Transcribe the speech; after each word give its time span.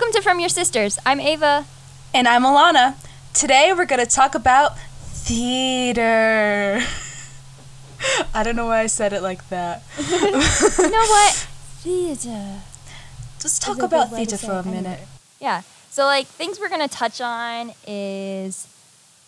Welcome 0.00 0.14
to 0.14 0.22
From 0.22 0.40
Your 0.40 0.48
Sisters. 0.48 0.98
I'm 1.04 1.20
Ava. 1.20 1.66
And 2.14 2.26
I'm 2.26 2.42
Alana. 2.42 2.94
Today 3.34 3.74
we're 3.76 3.84
going 3.84 4.02
to 4.02 4.10
talk 4.10 4.34
about 4.34 4.78
theater. 4.78 6.82
I 8.34 8.42
don't 8.42 8.56
know 8.56 8.64
why 8.64 8.80
I 8.80 8.86
said 8.86 9.12
it 9.12 9.22
like 9.22 9.46
that. 9.50 9.82
you 9.98 10.30
know 10.30 10.38
what? 10.38 11.34
Theater. 11.82 12.62
Let's 13.44 13.58
talk 13.58 13.82
about 13.82 14.08
good 14.08 14.16
way 14.16 14.24
to 14.24 14.38
theater 14.38 14.62
for 14.62 14.66
a 14.66 14.72
minute. 14.72 15.00
Yeah. 15.38 15.60
So, 15.90 16.06
like, 16.06 16.26
things 16.26 16.58
we're 16.58 16.70
going 16.70 16.80
to 16.80 16.88
touch 16.88 17.20
on 17.20 17.72
is 17.86 18.66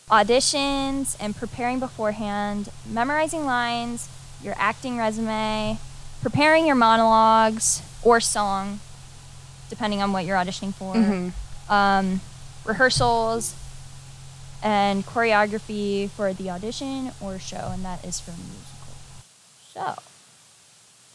auditions 0.08 1.18
and 1.20 1.36
preparing 1.36 1.80
beforehand, 1.80 2.70
memorizing 2.88 3.44
lines, 3.44 4.08
your 4.42 4.54
acting 4.56 4.96
resume, 4.96 5.76
preparing 6.22 6.64
your 6.64 6.76
monologues 6.76 7.82
or 8.02 8.20
song, 8.20 8.80
depending 9.72 10.02
on 10.02 10.12
what 10.12 10.26
you're 10.26 10.36
auditioning 10.36 10.74
for, 10.74 10.92
Mhm. 10.94 11.32
um, 11.72 12.20
rehearsals, 12.66 13.54
and 14.62 15.04
choreography 15.06 16.10
for 16.10 16.34
the 16.34 16.50
audition 16.50 17.10
or 17.22 17.38
show, 17.38 17.70
and 17.72 17.82
that 17.86 18.04
is 18.04 18.20
for 18.20 18.32
musical. 18.32 18.92
So, 19.72 19.94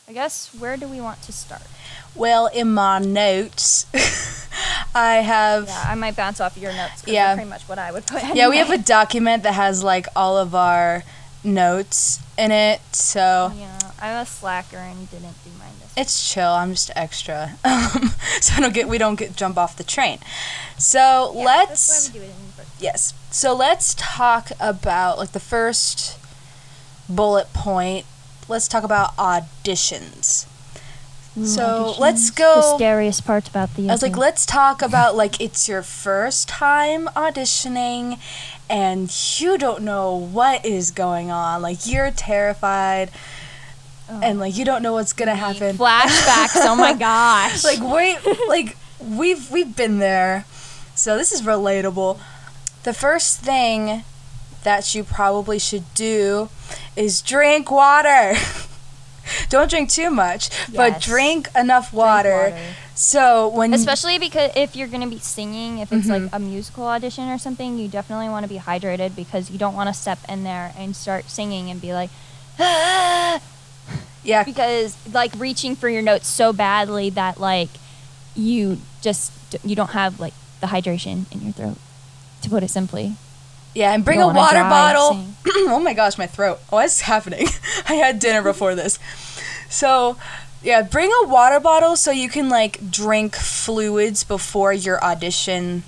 I 0.09 0.13
guess 0.13 0.49
where 0.57 0.75
do 0.75 0.87
we 0.87 0.99
want 0.99 1.21
to 1.23 1.31
start? 1.31 1.61
Well, 2.15 2.47
in 2.47 2.73
my 2.73 2.97
notes, 2.97 3.85
I 4.95 5.15
have. 5.17 5.67
Yeah, 5.67 5.85
I 5.87 5.93
might 5.93 6.15
bounce 6.15 6.39
off 6.41 6.57
your 6.57 6.73
notes 6.73 7.01
because 7.01 7.13
Yeah. 7.13 7.35
pretty 7.35 7.47
much 7.49 7.61
what 7.69 7.77
I 7.77 7.91
would 7.91 8.07
put. 8.07 8.23
Yeah, 8.33 8.49
we 8.49 8.57
have 8.57 8.71
a 8.71 8.77
document 8.79 9.43
that 9.43 9.53
has 9.53 9.83
like 9.83 10.07
all 10.15 10.35
of 10.39 10.55
our 10.55 11.03
notes 11.43 12.19
in 12.39 12.51
it, 12.51 12.81
so 12.91 13.53
Yeah, 13.55 13.77
I'm 14.01 14.15
a 14.17 14.25
slacker 14.25 14.77
and 14.77 15.09
didn't 15.11 15.35
do. 15.45 15.51
It's 15.97 16.31
chill. 16.31 16.49
I'm 16.49 16.71
just 16.71 16.91
extra, 16.95 17.57
um, 17.65 18.09
so 18.41 18.53
I 18.55 18.59
don't 18.61 18.73
get 18.73 18.87
we 18.87 18.97
don't 18.97 19.15
get 19.15 19.35
jump 19.35 19.57
off 19.57 19.75
the 19.75 19.83
train. 19.83 20.19
So 20.77 21.33
Yeah, 21.35 21.43
let's 21.43 22.09
That's 22.09 22.13
why 22.13 22.19
we 22.19 22.25
do 22.25 22.31
it 22.31 22.67
yes. 22.79 23.13
So 23.31 23.55
let's 23.55 23.95
talk 23.97 24.51
about 24.59 25.17
like 25.17 25.31
the 25.31 25.39
first 25.39 26.17
bullet 27.09 27.51
point. 27.53 28.05
Let's 28.47 28.67
talk 28.67 28.83
about 28.83 29.15
auditions. 29.17 30.47
So 31.45 31.93
let's 31.99 32.31
go. 32.31 32.55
The 32.55 32.61
go. 32.61 32.75
scariest 32.77 33.23
part 33.23 33.47
about 33.47 33.75
the. 33.75 33.89
I 33.89 33.91
was 33.91 34.01
like, 34.01 34.17
let's 34.17 34.43
talk 34.43 34.81
about 34.81 35.15
like 35.15 35.39
it's 35.39 35.69
your 35.69 35.83
first 35.83 36.49
time 36.49 37.07
auditioning 37.09 38.19
and 38.67 39.39
you 39.39 39.59
don't 39.59 39.83
know 39.83 40.15
what 40.15 40.65
is 40.65 40.89
going 40.89 41.29
on. 41.29 41.61
Like 41.61 41.85
you're 41.85 42.09
terrified 42.09 43.11
Oh. 44.09 44.19
and 44.23 44.39
like 44.39 44.55
you 44.57 44.63
don't 44.63 44.81
know 44.81 44.93
what's 44.93 45.13
gonna 45.13 45.35
happen. 45.35 45.77
flashbacks. 45.77 46.55
oh 46.55 46.75
my 46.75 46.93
gosh! 47.07 47.63
like 47.63 47.79
wait 47.81 48.17
like 48.47 48.77
we've 48.99 49.49
we've 49.51 49.75
been 49.75 49.99
there. 49.99 50.45
So 50.95 51.17
this 51.17 51.31
is 51.31 51.41
relatable. 51.41 52.19
The 52.83 52.93
first 52.93 53.39
thing 53.41 54.03
that 54.63 54.95
you 54.95 55.03
probably 55.03 55.59
should 55.59 55.93
do 55.93 56.49
is 56.95 57.21
drink 57.21 57.69
water. 57.69 58.33
don't 59.49 59.69
drink 59.69 59.89
too 59.89 60.09
much, 60.09 60.49
but 60.73 61.01
drink 61.01 61.49
enough 61.55 61.91
Drink 61.91 61.99
water. 61.99 62.57
So 62.95 63.47
when 63.49 63.73
Especially 63.73 64.17
because 64.17 64.51
if 64.55 64.75
you're 64.75 64.87
going 64.87 65.01
to 65.03 65.07
be 65.09 65.19
singing, 65.19 65.77
if 65.79 65.91
it's 65.91 66.07
like 66.07 66.23
Mhm. 66.23 66.29
a 66.33 66.39
musical 66.39 66.85
audition 66.87 67.29
or 67.29 67.37
something, 67.37 67.77
you 67.77 67.87
definitely 67.87 68.29
want 68.29 68.43
to 68.43 68.49
be 68.49 68.57
hydrated 68.57 69.15
because 69.15 69.51
you 69.51 69.57
don't 69.59 69.75
want 69.75 69.87
to 69.89 69.93
step 69.93 70.17
in 70.27 70.43
there 70.43 70.73
and 70.77 70.95
start 70.95 71.29
singing 71.29 71.69
and 71.69 71.79
be 71.79 71.93
like, 71.93 72.09
"Ah," 72.59 73.39
yeah, 74.23 74.43
because 74.43 74.95
like 75.13 75.31
reaching 75.37 75.75
for 75.75 75.89
your 75.89 76.01
notes 76.01 76.27
so 76.27 76.53
badly 76.53 77.09
that 77.11 77.39
like 77.39 77.69
you 78.35 78.79
just 79.01 79.31
you 79.63 79.75
don't 79.75 79.91
have 79.91 80.19
like 80.19 80.33
the 80.61 80.67
hydration 80.67 81.31
in 81.31 81.41
your 81.41 81.53
throat. 81.53 81.77
To 82.43 82.49
put 82.51 82.61
it 82.61 82.69
simply, 82.69 83.15
Yeah, 83.73 83.93
and 83.93 84.05
bring 84.05 84.21
a 84.21 84.27
water 84.27 84.59
bottle. 84.59 85.25
oh 85.47 85.79
my 85.83 85.93
gosh, 85.93 86.17
my 86.19 86.27
throat. 86.27 86.59
Oh, 86.71 86.77
What's 86.77 87.01
happening? 87.11 87.47
I 87.89 87.95
had 87.95 88.19
dinner 88.19 88.43
before 88.43 88.75
this. 88.75 88.99
So, 89.69 90.17
yeah, 90.61 90.83
bring 90.83 91.11
a 91.23 91.27
water 91.27 91.59
bottle 91.59 91.95
so 91.95 92.11
you 92.11 92.29
can 92.29 92.47
like 92.47 92.91
drink 92.91 93.35
fluids 93.35 94.23
before 94.23 94.71
your 94.71 95.03
audition 95.03 95.83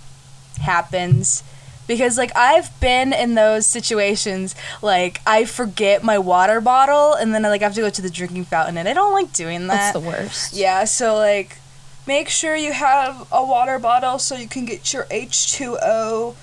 happens. 0.60 1.44
Because 1.90 2.20
like 2.20 2.32
I've 2.38 2.70
been 2.80 3.14
in 3.14 3.34
those 3.34 3.66
situations, 3.66 4.54
like 4.84 5.22
I 5.26 5.44
forget 5.46 6.04
my 6.04 6.20
water 6.20 6.62
bottle 6.62 7.16
and 7.16 7.34
then 7.34 7.44
I 7.44 7.50
like 7.50 7.62
have 7.62 7.74
to 7.74 7.82
go 7.82 7.90
to 7.90 8.02
the 8.02 8.12
drinking 8.12 8.46
fountain 8.46 8.78
and 8.78 8.88
I 8.88 8.94
don't 8.94 9.12
like 9.12 9.34
doing 9.34 9.66
that. 9.68 9.76
that's 9.76 9.94
the 9.94 10.00
worst. 10.00 10.54
Yeah, 10.54 10.84
so 10.84 11.16
like 11.16 11.58
make 12.06 12.30
sure 12.30 12.56
you 12.56 12.74
have 12.74 13.28
a 13.32 13.44
water 13.44 13.80
bottle 13.80 14.20
so 14.20 14.36
you 14.36 14.48
can 14.48 14.66
get 14.66 14.94
your 14.94 15.06
H2O 15.06 16.36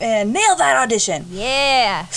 and 0.00 0.32
nail 0.32 0.56
that 0.56 0.76
audition. 0.76 1.26
Yeah. 1.30 2.06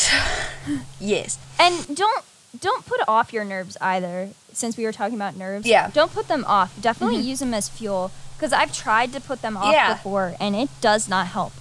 Yes. 1.00 1.38
And 1.60 1.96
don't 1.96 2.24
don't 2.60 2.86
put 2.86 3.02
off 3.08 3.34
your 3.34 3.44
nerves 3.44 3.76
either. 3.82 4.30
Since 4.54 4.78
we 4.78 4.86
were 4.86 4.94
talking 4.94 5.16
about 5.16 5.36
nerves, 5.36 5.66
Yeah. 5.68 5.90
don't 5.94 6.14
put 6.14 6.30
them 6.30 6.46
off. 6.48 6.72
Definitely 6.80 7.18
Mhm. 7.22 7.26
use 7.26 7.40
them 7.40 7.54
as 7.54 7.68
fuel 7.68 8.12
because 8.38 8.54
I've 8.54 8.72
tried 8.74 9.12
to 9.14 9.20
put 9.20 9.42
them 9.42 9.58
off 9.58 9.74
Yeah. 9.74 9.94
before, 9.96 10.36
and 10.40 10.56
it 10.56 10.70
does 10.80 11.10
not 11.10 11.28
help 11.28 11.52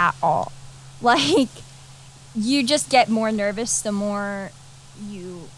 at 0.00 0.14
all. 0.22 0.52
Like 1.02 1.48
you 2.34 2.62
just 2.62 2.90
get 2.90 3.08
more 3.08 3.32
nervous 3.32 3.80
the 3.80 3.90
more 3.90 4.50
you. 5.08 5.48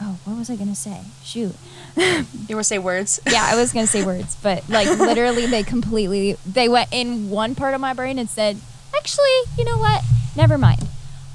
Oh, 0.00 0.16
what 0.24 0.38
was 0.38 0.48
I 0.48 0.56
gonna 0.56 0.74
say? 0.74 1.02
Shoot. 1.22 1.54
You 2.48 2.56
to 2.56 2.64
say 2.64 2.78
words? 2.78 3.20
yeah, 3.30 3.44
I 3.44 3.54
was 3.54 3.74
gonna 3.74 3.86
say 3.86 4.02
words, 4.02 4.34
but 4.42 4.66
like 4.70 4.88
literally, 4.98 5.44
they 5.44 5.62
completely 5.62 6.38
they 6.46 6.70
went 6.70 6.88
in 6.90 7.28
one 7.28 7.54
part 7.54 7.74
of 7.74 7.82
my 7.82 7.92
brain 7.92 8.18
and 8.18 8.30
said, 8.30 8.56
"Actually, 8.96 9.36
you 9.58 9.66
know 9.66 9.76
what? 9.76 10.02
Never 10.34 10.56
mind." 10.56 10.88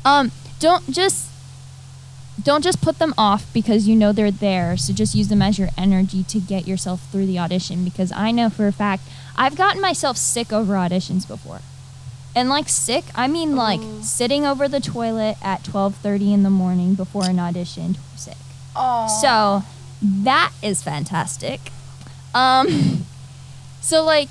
Um, 0.04 0.32
don't 0.60 0.90
just 0.90 1.30
don't 2.42 2.64
just 2.64 2.82
put 2.82 3.00
them 3.00 3.14
off 3.18 3.52
because 3.54 3.88
you 3.88 3.96
know 3.96 4.12
they're 4.12 4.32
there. 4.32 4.76
So 4.78 4.94
just 4.94 5.14
use 5.14 5.28
them 5.28 5.42
as 5.42 5.60
your 5.60 5.70
energy 5.78 6.24
to 6.24 6.40
get 6.40 6.68
yourself 6.68 7.02
through 7.12 7.28
the 7.28 7.40
audition. 7.40 7.84
Because 7.84 8.12
I 8.12 8.32
know 8.32 8.50
for 8.50 8.68
a 8.68 8.72
fact 8.72 9.04
I've 9.36 9.56
gotten 9.56 9.82
myself 9.82 10.18
sick 10.18 10.52
over 10.52 10.74
auditions 10.74 11.28
before, 11.28 11.62
and 12.36 12.50
like 12.50 12.70
sick, 12.70 13.06
I 13.16 13.28
mean 13.28 13.56
like 13.56 13.82
Ooh. 13.82 14.02
sitting 14.02 14.46
over 14.46 14.68
the 14.68 14.80
toilet 14.80 15.38
at 15.42 15.64
twelve 15.64 15.96
thirty 15.96 16.34
in 16.34 16.44
the 16.44 16.50
morning 16.50 16.96
before 16.96 17.26
an 17.26 17.40
audition, 17.40 17.98
sick. 18.16 18.38
Oh. 18.76 19.08
So 19.22 19.64
that 20.02 20.52
is 20.62 20.82
fantastic. 20.82 21.60
Um, 22.34 23.06
so 23.82 24.04
like 24.04 24.30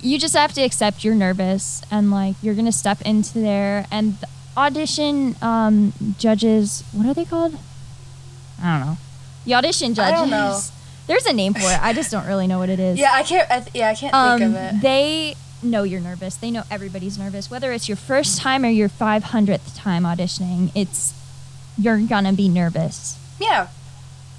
you 0.00 0.18
just 0.18 0.34
have 0.34 0.52
to 0.52 0.62
accept 0.62 1.04
you're 1.04 1.14
nervous 1.14 1.80
and 1.90 2.10
like 2.10 2.34
you're 2.42 2.54
gonna 2.54 2.72
step 2.72 3.00
into 3.02 3.38
there 3.38 3.86
and 3.90 4.18
the 4.20 4.28
audition 4.56 5.36
um, 5.42 5.92
judges. 6.18 6.84
What 6.92 7.06
are 7.06 7.14
they 7.14 7.24
called? 7.24 7.56
I 8.62 8.78
don't 8.78 8.86
know. 8.86 8.98
The 9.44 9.54
audition 9.54 9.92
I 9.92 9.94
judges. 9.94 10.20
don't 10.20 10.30
know. 10.30 10.60
There's 11.06 11.26
a 11.26 11.32
name 11.32 11.52
for 11.54 11.60
it. 11.60 11.82
I 11.82 11.92
just 11.92 12.10
don't 12.10 12.26
really 12.26 12.46
know 12.46 12.58
what 12.58 12.70
it 12.70 12.80
is. 12.80 12.98
Yeah, 13.04 13.10
I 13.12 13.22
can't. 13.22 13.50
I 13.50 13.60
th- 13.60 13.74
yeah, 13.74 13.90
I 13.90 13.94
can't 13.94 14.14
Um, 14.14 14.38
think 14.38 14.50
of 14.54 14.56
it. 14.76 14.80
they 14.82 15.34
know 15.62 15.82
you're 15.82 16.00
nervous. 16.00 16.36
They 16.36 16.50
know 16.50 16.62
everybody's 16.70 17.18
nervous. 17.18 17.50
Whether 17.50 17.72
it's 17.72 17.88
your 17.88 17.96
first 17.96 18.38
time 18.38 18.64
or 18.64 18.68
your 18.68 18.88
500th 18.88 19.76
time 19.76 20.04
auditioning, 20.04 20.70
it's 20.74 21.12
you're 21.76 21.98
gonna 21.98 22.32
be 22.32 22.48
nervous. 22.48 23.18
yeah, 23.40 23.66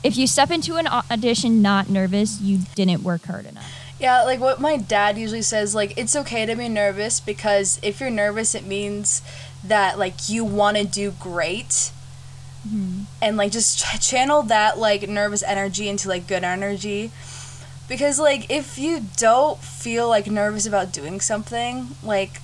If 0.04 0.18
you 0.18 0.26
step 0.28 0.50
into 0.52 0.78
an 0.78 0.88
audition 0.88 1.62
not 1.62 1.90
nervous, 1.90 2.40
you 2.42 2.60
didn't 2.76 3.04
work 3.04 3.26
hard 3.26 3.46
enough. 3.46 3.70
yeah. 4.00 4.24
Like 4.24 4.40
what 4.40 4.60
my 4.62 4.78
dad 4.78 5.18
usually 5.18 5.42
says, 5.42 5.76
like 5.76 5.98
it's 5.98 6.16
okay 6.16 6.46
to 6.46 6.56
be 6.56 6.70
nervous 6.70 7.20
because 7.20 7.80
if 7.84 8.00
you're 8.00 8.10
nervous, 8.10 8.56
it 8.56 8.66
means 8.66 9.22
that 9.68 9.98
like 10.00 10.30
you 10.30 10.44
want 10.46 10.78
to 10.78 10.84
do 10.86 11.12
great, 11.20 11.92
and 13.22 13.38
like 13.38 13.52
just 13.52 13.80
ch- 13.80 14.08
channel 14.10 14.42
that 14.44 14.78
like 14.78 15.08
nervous 15.08 15.44
energy 15.44 15.88
into 15.88 16.08
like 16.10 16.28
good 16.28 16.44
energy. 16.44 17.12
Because 17.88 18.20
like 18.20 18.50
if 18.50 18.78
you 18.80 19.02
don't 19.18 19.60
feel 19.60 20.08
like 20.10 20.28
nervous 20.28 20.66
about 20.66 20.92
doing 20.92 21.22
something, 21.22 21.90
like 22.04 22.42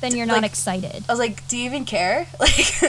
Then 0.00 0.16
you're 0.16 0.26
not 0.26 0.42
Like- 0.42 0.50
excited. 0.50 1.04
I 1.08 1.12
was 1.12 1.18
like, 1.18 1.46
do 1.48 1.56
you 1.58 1.66
even 1.66 1.84
care? 1.84 2.26
Like, 2.40 2.82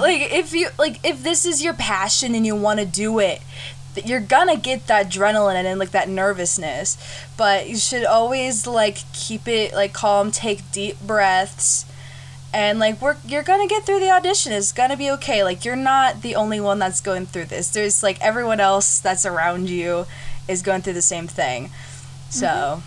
like 0.00 0.32
if 0.32 0.52
you 0.52 0.68
like 0.78 1.00
if 1.04 1.22
this 1.22 1.44
is 1.46 1.62
your 1.64 1.74
passion 1.74 2.34
and 2.34 2.44
you 2.46 2.54
want 2.54 2.80
to 2.80 2.86
do 2.86 3.18
it, 3.18 3.40
you're 4.04 4.20
gonna 4.20 4.56
get 4.56 4.86
that 4.88 5.06
adrenaline 5.10 5.64
and 5.64 5.78
like 5.80 5.90
that 5.92 6.08
nervousness. 6.10 6.96
But 7.38 7.68
you 7.70 7.76
should 7.76 8.04
always 8.04 8.66
like 8.66 8.98
keep 9.14 9.48
it 9.48 9.72
like 9.74 9.92
calm, 9.94 10.30
take 10.30 10.70
deep 10.72 11.00
breaths, 11.00 11.86
and 12.54 12.78
like 12.78 13.00
we're 13.00 13.16
you're 13.26 13.42
gonna 13.42 13.66
get 13.66 13.84
through 13.84 14.00
the 14.00 14.10
audition. 14.10 14.52
It's 14.52 14.72
gonna 14.72 14.96
be 14.96 15.10
okay. 15.12 15.42
Like 15.44 15.64
you're 15.64 15.76
not 15.76 16.22
the 16.22 16.34
only 16.34 16.60
one 16.60 16.78
that's 16.78 17.00
going 17.00 17.26
through 17.26 17.46
this. 17.46 17.70
There's 17.70 18.02
like 18.02 18.20
everyone 18.20 18.60
else 18.60 18.98
that's 19.00 19.24
around 19.26 19.68
you 19.70 20.06
is 20.48 20.62
going 20.62 20.82
through 20.82 20.94
the 20.94 21.02
same 21.02 21.26
thing. 21.28 21.70
So, 22.30 22.82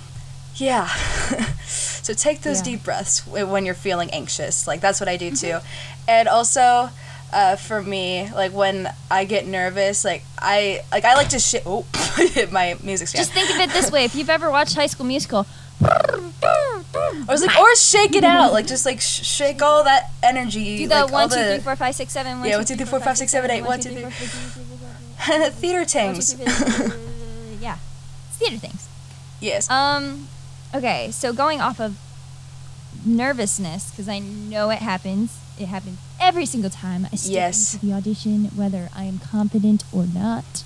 yeah. 0.55 0.87
so 1.65 2.13
take 2.13 2.41
those 2.41 2.59
Yeah. 2.59 2.63
deep 2.75 2.83
breaths 2.83 3.25
when 3.27 3.65
you're 3.65 3.73
feeling 3.75 4.09
anxious. 4.11 4.67
Like 4.67 4.81
that's 4.81 4.99
what 4.99 5.09
I 5.09 5.17
do 5.17 5.31
too. 5.35 5.59
And 6.07 6.27
also, 6.27 6.89
uh, 7.33 7.55
for 7.55 7.81
me, 7.81 8.29
like 8.33 8.53
when 8.53 8.91
I 9.09 9.25
get 9.25 9.45
nervous, 9.47 10.05
like 10.05 10.23
I 10.39 10.81
like 10.91 11.05
I 11.05 11.15
like 11.15 11.29
to 11.29 11.39
shit. 11.39 11.63
Oh, 11.65 11.85
hit 12.17 12.51
my 12.51 12.77
music 12.83 13.07
stand. 13.07 13.25
Just 13.25 13.33
think 13.33 13.49
of 13.49 13.57
it 13.57 13.71
this 13.73 13.91
way: 13.91 14.03
if 14.05 14.15
you've 14.15 14.29
ever 14.29 14.49
watched 14.51 14.75
High 14.75 14.87
School 14.87 15.05
Musical, 15.05 15.45
I 15.81 17.25
was 17.27 17.41
like, 17.45 17.57
or 17.57 17.75
shake 17.75 18.15
it 18.15 18.23
out, 18.23 18.53
like 18.53 18.67
just 18.67 18.85
like 18.85 19.01
sh- 19.01 19.23
shake 19.25 19.61
all 19.61 19.83
that 19.83 20.11
energy. 20.23 20.77
do 20.77 20.87
the 20.87 21.03
like, 21.03 21.11
one, 21.11 21.29
two, 21.29 21.35
the 21.35 21.55
three, 21.55 21.59
four, 21.63 21.75
five, 21.75 21.95
six, 21.95 22.13
seven. 22.13 22.43
Yeah, 22.45 22.57
one, 22.57 22.65
two, 22.65 22.75
three, 22.75 22.85
four, 22.85 22.99
five, 22.99 23.17
six, 23.17 23.31
seven, 23.31 23.51
eight, 23.51 23.63
one, 23.63 23.79
two, 23.79 23.89
three. 23.91 24.01
four, 24.01 24.11
five, 24.11 24.27
six, 24.29 24.41
seven, 24.53 24.69
eight, 24.69 24.81
one, 24.81 25.49
two, 25.49 25.51
theater 25.51 25.85
things. 25.85 26.33
four, 26.33 26.45
five, 26.45 26.55
six, 26.63 26.75
seven, 26.77 26.91
eight. 27.53 27.59
Yeah, 27.61 27.77
it's 28.29 28.37
theater 28.37 28.57
things. 28.57 28.87
yes. 29.41 29.69
Um, 29.69 30.27
okay, 30.73 31.09
so 31.11 31.33
going 31.33 31.61
off 31.61 31.79
of 31.79 31.97
nervousness, 33.05 33.89
because 33.91 34.07
I 34.07 34.19
know 34.19 34.69
it 34.69 34.79
happens. 34.79 35.37
It 35.59 35.67
happens 35.67 35.97
every 36.19 36.45
single 36.45 36.69
time 36.69 37.07
I 37.11 37.15
step 37.15 37.33
Yes. 37.33 37.73
into 37.75 37.85
the 37.85 37.93
audition, 37.93 38.45
whether 38.55 38.89
I 38.95 39.03
am 39.05 39.19
confident 39.19 39.83
or 39.93 40.05
not. 40.05 40.63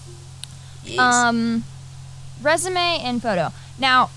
yes. 0.83 1.00
Um, 1.00 1.63
resume 2.41 3.00
and 3.03 3.21
photo. 3.21 3.51
Now, 3.77 4.09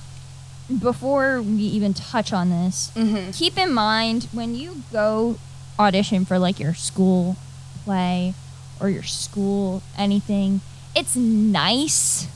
before 0.81 1.41
we 1.43 1.63
even 1.63 1.95
touch 1.95 2.33
on 2.33 2.51
this, 2.51 2.91
mm-hmm. 2.95 3.31
keep 3.33 3.57
in 3.59 3.73
mind 3.73 4.29
when 4.33 4.55
you 4.55 4.83
go 4.93 5.39
audition 5.79 6.25
for 6.25 6.39
like 6.39 6.59
your 6.61 6.75
school 6.75 7.37
play 7.85 8.35
or 8.81 8.89
your 8.89 9.03
school 9.03 9.83
anything, 9.97 10.61
it's 10.95 11.17
nice 11.17 12.27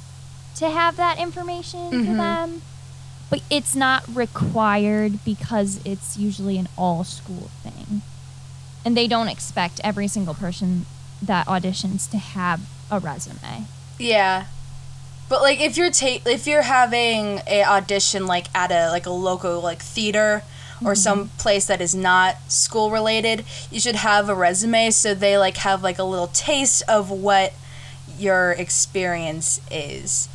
to 0.57 0.71
have 0.71 0.97
that 0.97 1.19
information 1.19 1.91
for 1.91 1.97
Mhm. 2.13 2.17
them, 2.17 2.63
but 3.29 3.43
it's 3.51 3.75
not 3.75 4.03
required 4.15 5.23
because 5.25 5.81
it's 5.85 6.17
usually 6.17 6.57
an 6.59 6.69
all 6.79 7.05
school 7.05 7.51
thing. 7.63 8.03
And 8.85 8.97
they 8.97 9.07
don't 9.09 9.29
expect 9.29 9.81
every 9.85 10.09
single 10.09 10.35
person 10.35 10.87
that 11.21 11.47
auditions 11.47 12.09
to 12.11 12.19
have 12.19 12.61
a 12.91 12.99
resume. 13.01 13.67
Yeah. 13.99 14.45
But 15.29 15.43
like 15.43 15.61
if 15.61 15.77
you're 15.77 15.91
ta- 15.91 16.21
if 16.25 16.47
you're 16.47 16.63
having 16.63 17.41
a 17.47 17.65
audition 17.65 18.27
like 18.27 18.47
at 18.55 18.71
a 18.71 18.91
like 18.91 19.07
a 19.07 19.11
local 19.11 19.61
like 19.61 19.83
theater 19.83 20.43
or 20.85 20.95
some 20.95 21.31
place 21.39 21.67
that 21.67 21.81
is 21.81 21.95
not 21.95 22.37
school 22.49 22.91
related, 22.91 23.45
you 23.71 23.81
should 23.81 23.97
have 23.97 24.29
a 24.29 24.35
resume 24.35 24.91
so 24.91 25.15
they 25.15 25.39
like 25.39 25.57
have 25.59 25.83
like 25.83 25.99
a 25.99 26.05
little 26.05 26.29
taste 26.29 26.83
of 26.89 27.11
what 27.11 27.55
your 28.19 28.53
experience 28.53 29.61
is. 29.71 30.29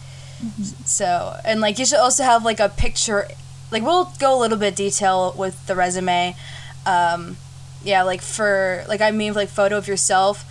So, 0.85 1.35
and 1.45 1.61
like 1.61 1.77
you 1.79 1.85
should 1.85 1.99
also 1.99 2.23
have 2.23 2.44
like 2.44 2.59
a 2.59 2.69
picture 2.69 3.27
like 3.71 3.83
we'll 3.83 4.11
go 4.19 4.37
a 4.37 4.39
little 4.39 4.57
bit 4.57 4.75
detail 4.75 5.33
with 5.37 5.65
the 5.67 5.75
resume. 5.75 6.35
Um 6.85 7.37
yeah, 7.83 8.03
like 8.03 8.21
for 8.21 8.83
like 8.89 9.01
I 9.01 9.11
mean 9.11 9.33
like 9.33 9.49
photo 9.49 9.77
of 9.77 9.87
yourself 9.87 10.44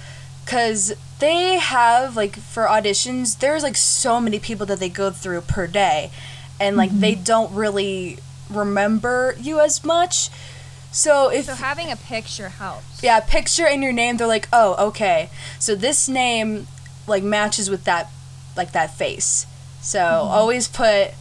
cuz 0.46 0.94
they 1.20 1.58
have 1.58 2.16
like 2.16 2.36
for 2.36 2.64
auditions 2.64 3.38
there's 3.38 3.62
like 3.62 3.76
so 3.76 4.20
many 4.20 4.38
people 4.38 4.66
that 4.66 4.80
they 4.80 4.88
go 4.88 5.10
through 5.10 5.40
per 5.42 5.66
day 5.66 6.10
and 6.60 6.76
like 6.76 6.90
they 6.90 7.14
mm-hmm. 7.14 7.24
don't 7.24 7.54
really 7.54 8.18
remember 8.50 9.34
you 9.40 9.60
as 9.60 9.84
much. 9.84 10.30
So 10.92 11.30
if 11.30 11.46
So 11.46 11.54
having 11.54 11.90
a 11.90 11.96
picture 11.96 12.50
helps. 12.50 13.02
yeah, 13.02 13.20
picture 13.20 13.66
in 13.66 13.80
your 13.80 13.92
name, 13.92 14.16
they're 14.16 14.26
like, 14.26 14.48
"Oh, 14.52 14.88
okay. 14.88 15.30
So 15.58 15.74
this 15.74 16.08
name 16.08 16.66
like 17.06 17.22
matches 17.22 17.70
with 17.70 17.84
that 17.84 18.10
like 18.56 18.72
that 18.72 18.94
face." 18.94 19.46
So 19.80 20.00
mm-hmm. 20.00 20.30
always 20.30 20.68
put 20.68 21.12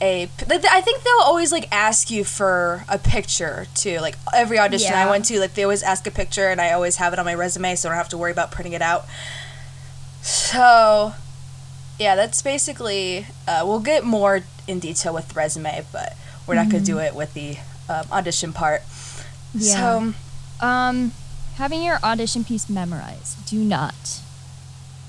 a 0.00 0.22
I 0.48 0.80
think 0.80 1.02
they'll 1.02 1.24
always 1.24 1.52
like 1.52 1.68
ask 1.70 2.10
you 2.10 2.24
for 2.24 2.84
a 2.88 2.98
picture 2.98 3.66
too. 3.74 3.98
Like 4.00 4.16
every 4.34 4.58
audition 4.58 4.94
I 4.94 5.08
went 5.10 5.26
to, 5.26 5.38
like 5.40 5.54
they 5.54 5.62
always 5.62 5.82
ask 5.82 6.06
a 6.06 6.10
picture 6.10 6.48
and 6.48 6.60
I 6.60 6.72
always 6.72 6.96
have 6.96 7.12
it 7.12 7.18
on 7.18 7.24
my 7.24 7.34
resume 7.34 7.74
so 7.74 7.88
I 7.88 7.92
don't 7.92 7.98
have 7.98 8.08
to 8.10 8.18
worry 8.18 8.32
about 8.32 8.50
printing 8.50 8.72
it 8.72 8.82
out. 8.82 9.04
So 10.22 11.14
yeah, 11.98 12.14
that's 12.16 12.40
basically 12.42 13.26
uh, 13.46 13.62
we'll 13.64 13.80
get 13.80 14.04
more 14.04 14.40
in 14.66 14.78
detail 14.78 15.12
with 15.14 15.28
the 15.28 15.34
resume, 15.34 15.84
but 15.92 16.16
we're 16.46 16.54
not 16.54 16.70
going 16.70 16.82
to 16.82 16.86
do 16.86 16.98
it 16.98 17.14
with 17.14 17.34
the 17.34 17.58
um, 17.88 18.06
audition 18.10 18.52
part. 18.52 18.82
Yeah. 19.54 19.74
So 19.74 20.66
Um, 20.66 21.12
having 21.56 21.82
your 21.82 21.98
audition 22.02 22.44
piece 22.44 22.68
memorized. 22.68 23.46
Do 23.46 23.58
not, 23.58 24.20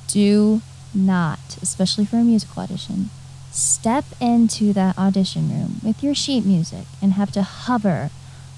do 0.08 0.62
not, 0.94 1.58
especially 1.62 2.06
for 2.06 2.18
a 2.18 2.24
musical 2.24 2.64
audition, 2.64 3.10
step 3.52 4.06
into 4.20 4.74
that 4.74 4.98
audition 4.98 5.50
room 5.50 5.82
with 5.84 6.02
your 6.04 6.16
sheet 6.16 6.46
music 6.46 6.86
and 7.02 7.14
have 7.14 7.32
to 7.32 7.44
hover 7.44 8.10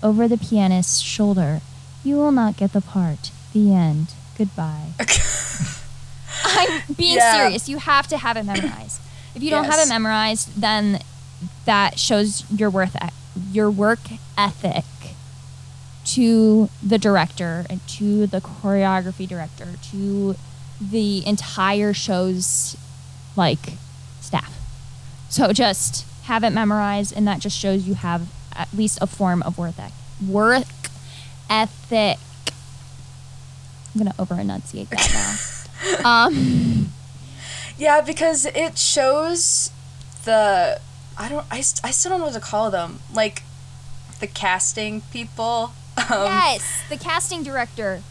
over 0.02 0.28
the 0.28 0.38
pianist's 0.38 1.02
shoulder. 1.02 1.62
You 2.04 2.16
will 2.18 2.32
not 2.32 2.58
get 2.58 2.74
the 2.74 2.82
part. 2.82 3.32
The 3.54 3.74
end. 3.74 4.14
Goodbye. 4.38 4.90
I'm 6.46 6.82
being 6.96 7.16
Yeah. 7.16 7.32
serious. 7.32 7.70
You 7.70 7.78
have 7.78 8.08
to 8.08 8.18
have 8.18 8.38
it 8.38 8.44
memorized. 8.46 9.00
If 9.36 9.42
you 9.42 9.50
don't 9.50 9.66
have 9.66 9.80
it 9.80 9.90
memorized, 9.90 10.60
then 10.60 11.00
that 11.66 11.98
shows 12.00 12.44
your 12.52 12.70
worth, 12.70 12.96
your 13.52 13.72
work 13.72 14.00
ethic 14.38 14.86
to 16.06 16.70
the 16.86 16.98
director 16.98 17.66
and 17.70 17.86
to 17.88 18.28
the 18.28 18.42
choreography 18.42 19.28
director 19.28 19.68
to 19.92 20.36
the 20.82 21.26
entire 21.26 21.94
show's 21.94 22.76
like 23.36 23.74
staff. 24.20 24.54
So 25.34 25.52
just 25.52 26.06
have 26.26 26.44
it 26.44 26.52
memorized, 26.52 27.12
and 27.18 27.28
that 27.28 27.40
just 27.40 27.58
shows 27.58 27.88
you 27.88 27.96
have 27.96 28.30
at 28.56 28.72
least 28.72 29.00
a 29.02 29.08
form 29.08 29.42
of 29.42 29.58
work 29.58 29.74
ethic. 29.80 29.94
Work 30.30 30.68
ethic. 31.50 32.20
I'm 33.96 33.98
gonna 33.98 34.14
over 34.20 34.36
enunciate 34.40 34.92
that 34.92 35.60
now. 36.04 36.26
um, 36.28 36.92
Yeah, 37.80 38.02
because 38.02 38.46
it 38.46 38.78
shows 38.78 39.72
the 40.26 40.80
I 41.18 41.30
don't 41.30 41.46
I, 41.50 41.62
st- 41.62 41.84
I 41.84 41.90
still 41.90 42.12
don't 42.12 42.20
know 42.20 42.26
what 42.28 42.36
to 42.36 42.40
call 42.40 42.70
them. 42.70 43.00
Like 43.12 43.42
the 44.20 44.28
casting 44.28 45.02
people. 45.12 45.74
Um, 45.98 46.26
yes, 46.26 46.84
the 46.90 46.98
casting 46.98 47.42
director 47.44 48.02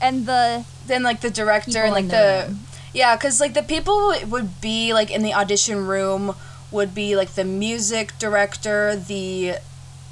and 0.00 0.24
the 0.26 0.64
Then 0.86 1.02
like 1.02 1.20
the 1.20 1.30
director 1.30 1.70
People 1.72 1.82
and 1.82 1.92
like 1.92 2.04
in 2.04 2.08
the, 2.08 2.14
the 2.16 2.44
room. 2.48 2.60
yeah, 2.94 3.16
because 3.16 3.38
like 3.38 3.52
the 3.52 3.62
people 3.62 4.12
who 4.14 4.26
would 4.28 4.60
be 4.62 4.92
like 4.94 5.10
in 5.10 5.22
the 5.22 5.34
audition 5.34 5.86
room 5.86 6.34
would 6.74 6.94
be 6.94 7.16
like 7.16 7.30
the 7.34 7.44
music 7.44 8.12
director, 8.18 8.94
the 8.96 9.54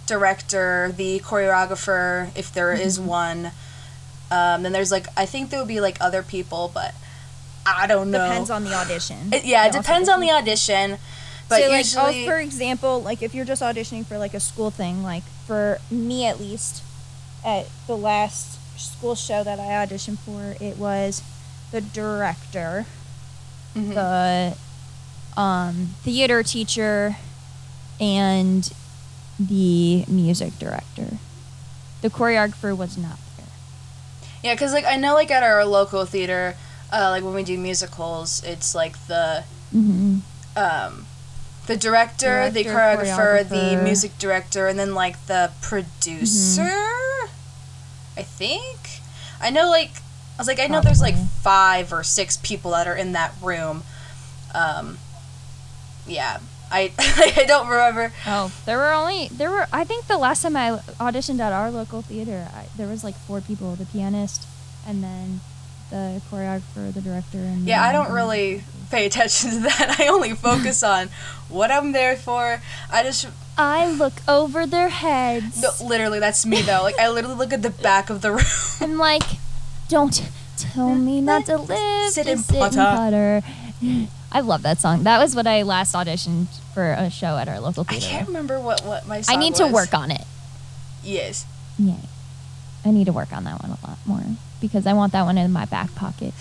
director, 0.06 0.92
the 0.96 1.18
choreographer, 1.20 2.30
if 2.36 2.52
there 2.52 2.72
is 2.72 2.98
Mm-hmm. 2.98 3.08
one. 3.08 3.50
Um, 4.30 4.62
then 4.62 4.72
there's 4.72 4.90
like 4.90 5.06
I 5.16 5.26
think 5.26 5.50
there 5.50 5.58
would 5.60 5.68
be 5.68 5.80
like 5.80 5.98
other 6.00 6.22
people, 6.22 6.70
but 6.72 6.94
I 7.66 7.86
don't 7.86 8.10
know. 8.10 8.18
Depends 8.26 8.48
on 8.50 8.64
the 8.64 8.72
audition. 8.74 9.32
It, 9.32 9.44
yeah, 9.44 9.66
it 9.66 9.72
depends 9.72 10.08
on 10.08 10.20
the 10.20 10.30
audition. 10.30 10.98
But 11.48 11.60
so, 11.60 11.68
like, 11.68 11.78
usually, 11.84 12.22
oh, 12.24 12.26
for 12.26 12.38
example, 12.38 13.02
like 13.02 13.22
if 13.22 13.34
you're 13.34 13.44
just 13.44 13.60
auditioning 13.60 14.06
for 14.06 14.16
like 14.16 14.32
a 14.32 14.40
school 14.40 14.70
thing, 14.70 15.02
like 15.02 15.22
for 15.46 15.78
me 15.90 16.24
at 16.26 16.40
least, 16.40 16.82
at 17.44 17.68
the 17.86 17.96
last 17.96 18.58
school 18.80 19.14
show 19.14 19.44
that 19.44 19.60
I 19.60 19.84
auditioned 19.86 20.18
for, 20.20 20.56
it 20.64 20.78
was 20.78 21.22
the 21.72 21.82
director, 21.82 22.86
Mhm. 23.76 23.94
the 23.94 24.56
um, 25.36 25.90
theater 26.02 26.42
teacher, 26.42 27.16
and 28.00 28.70
the 29.38 30.04
music 30.08 30.58
director. 30.58 31.18
The 32.02 32.10
choreographer 32.10 32.76
was 32.76 32.98
not 32.98 33.18
there. 33.36 33.46
Yeah, 34.42 34.54
because 34.54 34.72
like 34.72 34.84
I 34.84 34.96
know 34.96 35.14
like 35.14 35.30
at 35.30 35.42
our 35.42 35.64
local 35.64 36.04
theater, 36.04 36.56
uh, 36.92 37.08
like 37.10 37.22
when 37.24 37.34
we 37.34 37.42
do 37.44 37.56
musicals, 37.58 38.42
it's 38.44 38.74
like 38.74 39.06
the 39.06 39.44
Mm-hmm. 39.74 40.18
um, 40.54 41.06
the 41.66 41.76
director, 41.78 42.50
the 42.50 42.64
Director, 42.64 43.06
choreographer, 43.06 43.48
the 43.48 43.82
music 43.82 44.18
director, 44.18 44.66
and 44.66 44.78
then 44.78 44.94
like 44.94 45.24
the 45.26 45.50
producer. 45.62 46.68
I 48.16 48.22
think 48.22 49.00
I 49.40 49.48
know 49.48 49.70
like 49.70 49.92
I 50.36 50.38
was 50.38 50.46
like 50.48 50.60
I 50.60 50.66
know 50.66 50.80
there's 50.82 51.00
like 51.00 51.16
five 51.16 51.92
or 51.92 52.02
six 52.02 52.36
people 52.36 52.72
that 52.72 52.86
are 52.86 52.96
in 52.96 53.12
that 53.12 53.32
room. 53.40 53.84
Um, 54.54 54.98
yeah, 56.06 56.38
I 56.70 56.92
I 56.98 57.44
don't 57.46 57.68
remember. 57.68 58.12
Oh, 58.26 58.52
there 58.66 58.78
were 58.78 58.92
only 58.92 59.28
there 59.28 59.50
were. 59.50 59.66
I 59.72 59.84
think 59.84 60.06
the 60.06 60.18
last 60.18 60.42
time 60.42 60.56
I 60.56 60.78
auditioned 60.98 61.40
at 61.40 61.52
our 61.52 61.70
local 61.70 62.02
theater, 62.02 62.48
I, 62.54 62.66
there 62.76 62.88
was 62.88 63.04
like 63.04 63.14
four 63.14 63.40
people: 63.40 63.74
the 63.76 63.86
pianist, 63.86 64.46
and 64.86 65.02
then 65.02 65.40
the 65.90 66.22
choreographer, 66.30 66.92
the 66.92 67.00
director, 67.02 67.38
and 67.38 67.66
Yeah, 67.66 67.82
I 67.82 67.92
don't 67.92 68.08
the- 68.08 68.14
really 68.14 68.64
pay 68.90 69.06
attention 69.06 69.50
to 69.50 69.58
that. 69.68 69.96
I 70.00 70.08
only 70.08 70.32
focus 70.34 70.82
on 70.94 71.08
what 71.48 71.70
I'm 71.70 71.92
there 71.92 72.16
for. 72.16 72.60
I 72.90 73.02
just 73.02 73.26
I 73.58 73.86
look 73.90 74.14
over 74.26 74.66
their 74.66 74.88
heads. 74.88 75.60
No, 75.60 75.70
literally, 75.86 76.18
that's 76.20 76.46
me 76.46 76.62
though. 76.62 76.80
Like 76.82 76.98
I 76.98 77.08
literally 77.10 77.36
look 77.36 77.52
at 77.52 77.60
the 77.62 77.70
back 77.70 78.08
of 78.08 78.22
the 78.22 78.32
room. 78.32 78.44
I'm 78.80 78.96
like, 78.96 79.22
don't 79.88 80.22
tell 80.56 80.94
me 80.94 81.20
not 81.20 81.44
to 81.46 81.58
live. 81.58 82.10
Sit 82.12 82.26
in 82.26 82.38
sit 82.38 82.56
Potter." 82.58 83.42
Potter. 83.42 83.42
I 84.34 84.40
love 84.40 84.62
that 84.62 84.80
song. 84.80 85.02
That 85.04 85.18
was 85.18 85.36
what 85.36 85.46
I 85.46 85.62
last 85.62 85.94
auditioned 85.94 86.46
for 86.74 86.92
a 86.92 87.10
show 87.10 87.36
at 87.36 87.48
our 87.48 87.60
local 87.60 87.84
I 87.86 87.92
theater. 87.92 88.06
can't 88.08 88.26
remember 88.28 88.58
what 88.58 88.84
what 88.84 89.06
my 89.06 89.22
I 89.28 89.36
need 89.36 89.54
to 89.56 89.66
work 89.66 89.92
on 89.94 90.10
it. 90.10 90.24
Yes. 91.04 91.44
Yay. 91.78 91.96
I 92.84 92.90
need 92.90 93.04
to 93.06 93.12
work 93.12 93.32
on 93.32 93.44
that 93.44 93.62
one 93.62 93.70
a 93.70 93.86
lot 93.86 93.98
more 94.06 94.22
because 94.60 94.86
I 94.86 94.92
want 94.94 95.12
that 95.12 95.22
one 95.24 95.36
in 95.38 95.52
my 95.52 95.66
back 95.66 95.94
pocket. 95.94 96.32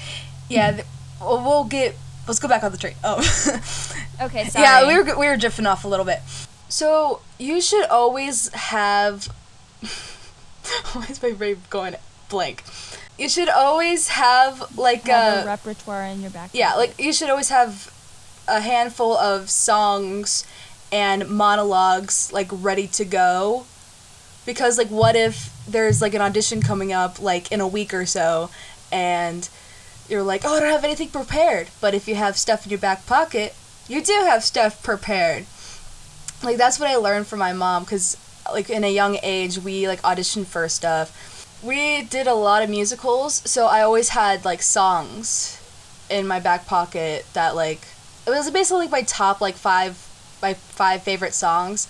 Yeah. 0.50 0.72
Th- 0.72 0.86
well, 1.20 1.44
we'll 1.44 1.64
get 1.66 1.96
let's 2.28 2.40
go 2.40 2.48
back 2.48 2.64
on 2.64 2.72
the 2.72 2.78
train. 2.78 2.96
Oh, 3.04 3.18
Okay, 4.22 4.46
sorry. 4.50 4.64
yeah, 4.64 4.88
we 4.88 4.96
were 4.98 5.04
we 5.20 5.28
were 5.28 5.38
drifting 5.38 5.66
off 5.66 5.84
a 5.84 5.88
little 5.88 6.06
bit. 6.06 6.20
Oh, 6.24 6.26
Okay, 6.26 6.46
sorry. 6.46 6.64
yeah, 6.64 6.68
we 6.68 6.74
were 6.74 6.80
we 6.80 6.88
were 6.88 6.88
drifting 6.88 6.88
off 6.88 6.94
a 6.96 6.98
little 6.98 7.06
bit. 7.06 7.10
So 7.10 7.22
you 7.40 7.60
should 7.62 7.86
always 7.90 8.50
have. 8.54 9.26
Why 10.94 11.06
is 11.10 11.22
my 11.22 11.32
brain 11.32 11.58
going 11.70 11.96
blank? 12.30 12.64
You 13.18 13.30
should 13.30 13.50
always 13.50 14.08
have 14.10 14.78
like 14.78 15.08
have 15.08 15.40
a 15.40 15.42
a 15.44 15.46
repertoire 15.46 16.04
in 16.04 16.22
your 16.22 16.32
back. 16.32 16.50
yeah, 16.54 16.74
like 16.76 17.00
you 17.00 17.14
should 17.14 17.30
always 17.30 17.50
have 17.50 17.94
a 18.48 18.60
handful 18.62 19.16
of 19.16 19.50
songs 19.50 20.46
and 20.92 21.30
monologues 21.30 22.32
like 22.34 22.48
ready 22.52 22.88
to 22.88 23.06
go. 23.06 23.66
Because 24.46 24.78
like 24.78 24.90
what 24.90 25.16
if 25.16 25.54
there's 25.68 26.02
like 26.02 26.14
an 26.16 26.22
audition 26.22 26.62
coming 26.62 26.92
up 26.92 27.22
like 27.22 27.52
in 27.52 27.62
a 27.62 27.68
week 27.68 27.94
or 27.94 28.06
so 28.08 28.50
and 28.92 29.48
you're 30.10 30.24
like, 30.24 30.42
"Oh, 30.44 30.56
I 30.58 30.60
don't 30.60 30.72
have 30.72 30.84
anything 30.84 31.10
prepared." 31.10 31.68
But 31.80 31.94
if 31.94 32.08
you 32.08 32.16
have 32.16 32.36
stuff 32.38 32.66
in 32.66 32.72
your 32.72 32.80
back 32.80 33.06
pocket, 33.06 33.54
you 33.88 34.02
do 34.04 34.14
have 34.26 34.44
stuff 34.44 34.82
prepared. 34.84 35.46
Like 36.44 36.58
that's 36.58 36.80
what 36.80 36.90
I 36.90 36.96
learned 36.96 37.28
from 37.28 37.40
my 37.40 37.54
mom 37.54 37.86
cuz 37.86 38.18
like 38.52 38.70
in 38.70 38.84
a 38.84 38.92
young 38.92 39.20
age 39.22 39.60
we 39.60 39.88
like 39.88 40.02
auditioned 40.02 40.48
for 40.48 40.68
stuff. 40.68 41.31
We 41.64 42.04
did 42.04 42.28
a 42.28 42.34
lot 42.34 42.64
of 42.64 42.70
musicals, 42.70 43.42
so 43.50 43.68
I 43.68 43.82
always 43.82 44.10
had 44.10 44.46
like 44.46 44.62
songs 44.62 45.58
in 46.10 46.28
my 46.28 46.40
back 46.40 46.66
pocket 46.66 47.26
that 47.34 47.56
like 47.56 47.88
it 48.26 48.32
was 48.32 48.50
basically 48.52 48.82
like 48.82 48.92
my 48.92 49.02
top 49.04 49.42
like 49.42 49.56
five 49.56 49.96
my 50.42 50.54
five 50.54 51.04
favorite 51.04 51.34
songs. 51.34 51.88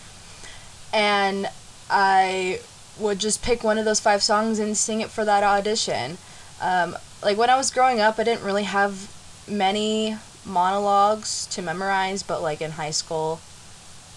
And 0.94 1.48
i 1.90 2.60
would 3.00 3.20
just 3.20 3.42
pick 3.42 3.64
one 3.64 3.78
of 3.78 3.84
those 3.86 4.00
five 4.00 4.22
songs 4.24 4.60
and 4.60 4.78
sing 4.78 5.02
it 5.02 5.10
for 5.10 5.26
that 5.26 5.44
audition. 5.44 6.18
Um, 6.62 6.96
like 7.24 7.38
when 7.38 7.50
i 7.50 7.58
was 7.58 7.72
growing 7.72 8.00
up 8.00 8.20
i 8.20 8.24
didn't 8.24 8.44
really 8.44 8.64
have 8.64 9.12
many 9.48 10.18
monologues 10.46 11.46
to 11.48 11.62
memorize 11.62 12.24
but 12.24 12.42
like 12.42 12.62
in 12.62 12.72
high 12.72 12.92
school 12.92 13.40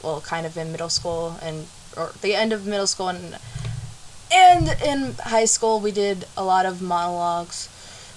well 0.02 0.20
kind 0.20 0.46
of 0.46 0.56
in 0.56 0.72
middle 0.72 0.88
school 0.88 1.36
and 1.42 1.66
or 1.96 2.12
the 2.22 2.34
end 2.34 2.52
of 2.52 2.66
middle 2.66 2.86
school 2.86 3.08
and 3.08 3.36
and 4.34 4.68
in 4.84 5.14
high 5.22 5.44
school 5.44 5.80
we 5.80 5.92
did 5.92 6.26
a 6.36 6.44
lot 6.44 6.66
of 6.66 6.82
monologues 6.82 7.68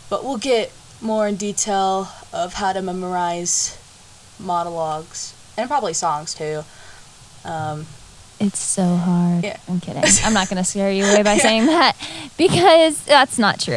but 0.09 0.24
we'll 0.24 0.38
get 0.38 0.71
more 1.01 1.27
in 1.27 1.36
detail 1.36 2.07
of 2.33 2.53
how 2.53 2.74
to 2.74 2.81
memorize 2.81 3.77
monologues 4.39 5.33
and 5.57 5.67
probably 5.69 5.93
songs 5.93 6.33
too. 6.33 6.63
Um, 7.43 7.86
It's 8.39 8.59
so 8.59 8.83
hard. 8.95 9.43
Yeah. 9.43 9.57
I'm 9.67 9.79
kidding. 9.79 10.03
I'm 10.24 10.33
not 10.33 10.47
gonna 10.50 10.63
scare 10.63 10.91
you 10.91 11.05
away 11.05 11.24
by 11.24 11.38
saying 11.47 11.65
that 11.67 11.95
because 12.38 13.03
that's 13.05 13.38
not 13.39 13.59
true. 13.59 13.74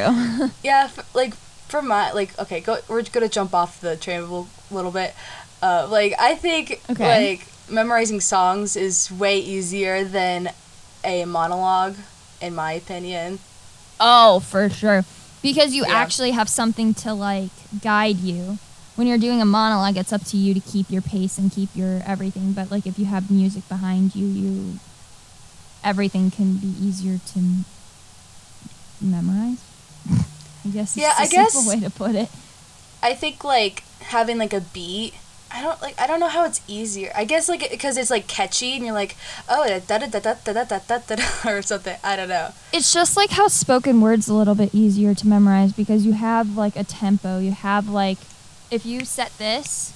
yeah, 0.63 0.85
f- 0.85 1.15
like 1.15 1.35
for 1.69 1.83
my 1.83 2.13
like 2.13 2.39
okay, 2.39 2.61
go 2.61 2.79
we're 2.89 3.03
gonna 3.03 3.29
jump 3.29 3.55
off 3.55 3.81
the 3.81 3.97
train 3.97 4.19
a 4.19 4.23
little, 4.23 4.49
little 4.71 4.91
bit. 4.91 5.15
Uh, 5.63 5.87
like 5.91 6.15
I 6.19 6.35
think 6.37 6.81
Okay. 6.91 7.33
like 7.39 7.47
memorizing 7.71 8.21
songs 8.21 8.77
is 8.77 9.11
way 9.11 9.39
easier 9.39 10.05
than 10.05 10.51
a 11.05 11.25
monologue, 11.25 11.97
in 12.41 12.55
my 12.55 12.73
opinion. 12.73 13.39
oh, 14.01 14.41
for 14.41 14.69
sure. 14.71 15.05
Because 15.43 15.75
you 15.75 15.85
Yeah. 15.87 15.95
actually 15.95 16.31
have 16.33 16.49
something 16.49 16.95
to 16.95 17.13
like 17.15 17.51
guide 17.83 18.19
you. 18.19 18.59
When 18.97 19.07
you're 19.07 19.19
doing 19.19 19.41
a 19.41 19.45
monologue, 19.47 19.97
it's 19.97 20.13
up 20.13 20.25
to 20.27 20.37
you 20.37 20.53
to 20.53 20.61
keep 20.61 20.91
your 20.91 21.01
pace 21.03 21.39
and 21.39 21.51
keep 21.51 21.71
your 21.75 22.03
everything. 22.07 22.53
But 22.53 22.71
like 22.71 22.87
if 22.87 22.99
you 22.99 23.07
have 23.07 23.31
music 23.31 23.67
behind 23.69 24.15
you, 24.15 24.27
you 24.27 24.79
everything 25.83 26.31
can 26.31 26.57
be 26.57 26.67
easier 26.81 27.19
to 27.33 27.39
m- 27.39 27.65
memorize. 29.01 29.59
I 30.65 30.69
guess. 30.69 30.97
Yeah, 30.97 31.15
I 31.19 31.25
a 31.25 31.29
guess- 31.29 31.67
way 31.67 31.81
to 31.81 31.91
put 31.91 32.15
it. 32.15 32.29
I 33.03 33.15
think 33.15 33.45
like 33.45 33.83
having 34.03 34.37
like 34.39 34.53
a 34.53 34.61
beat. 34.61 35.15
I 35.53 35.63
don't 35.63 35.81
like. 35.83 36.01
I 36.01 36.07
don't 36.07 36.21
know 36.21 36.29
how 36.29 36.45
it's 36.45 36.61
easier. 36.69 37.11
I 37.15 37.25
guess 37.25 37.49
like 37.49 37.69
because 37.71 37.97
it's 37.97 38.11
like 38.11 38.27
catchy 38.29 38.75
and 38.77 38.85
you're 38.85 38.95
like, 38.95 39.17
oh 39.49 39.67
da 39.87 39.99
da 39.99 40.07
da 40.07 40.21
da 40.21 40.35
da 40.45 40.65
da 40.65 40.79
da 40.79 40.99
da 41.17 41.25
or 41.51 41.63
something. 41.63 41.97
I 42.05 42.17
don't 42.17 42.29
know. 42.29 42.53
It's 42.73 42.93
just 42.93 43.17
like 43.17 43.31
how 43.31 43.49
spoken 43.49 44.01
words 44.01 44.29
a 44.29 44.35
little 44.35 44.55
bit 44.55 44.75
easier 44.75 45.15
to 45.15 45.27
memorize 45.27 45.73
because 45.73 46.07
you 46.07 46.13
have 46.13 46.57
like 46.57 46.77
a 46.77 46.85
tempo. 46.85 47.39
You 47.41 47.53
have 47.53 47.89
like 47.89 48.19
if 48.71 48.87
you 48.87 49.05
set 49.05 49.37
this 49.39 49.93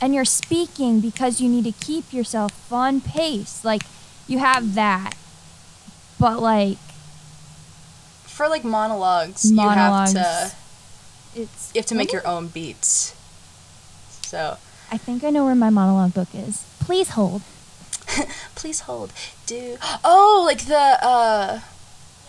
and 0.00 0.14
you're 0.14 0.24
speaking 0.24 1.00
because 1.00 1.40
you 1.40 1.48
need 1.48 1.64
to 1.64 1.72
keep 1.84 2.12
yourself 2.12 2.72
on 2.72 3.00
pace. 3.00 3.64
Like 3.64 3.82
you 4.28 4.38
have 4.38 4.74
that. 4.76 5.14
But 6.20 6.40
like 6.40 6.78
For 8.26 8.48
like 8.48 8.64
monologues, 8.64 9.50
Monologues. 9.50 10.14
you 10.14 10.20
have 10.20 10.50
to 10.50 10.56
it's 11.42 11.70
you 11.74 11.80
have 11.80 11.86
to 11.86 11.94
make 11.94 12.12
your 12.12 12.26
own 12.26 12.46
beats. 12.48 13.14
So 14.22 14.58
I 14.90 14.98
think 14.98 15.24
I 15.24 15.30
know 15.30 15.44
where 15.44 15.54
my 15.54 15.70
monologue 15.70 16.14
book 16.14 16.28
is. 16.34 16.64
Please 16.80 17.10
hold. 17.10 17.42
please 18.54 18.80
hold. 18.80 19.12
Do 19.46 19.76
oh 20.04 20.42
like 20.46 20.66
the 20.66 20.76
uh 20.76 21.60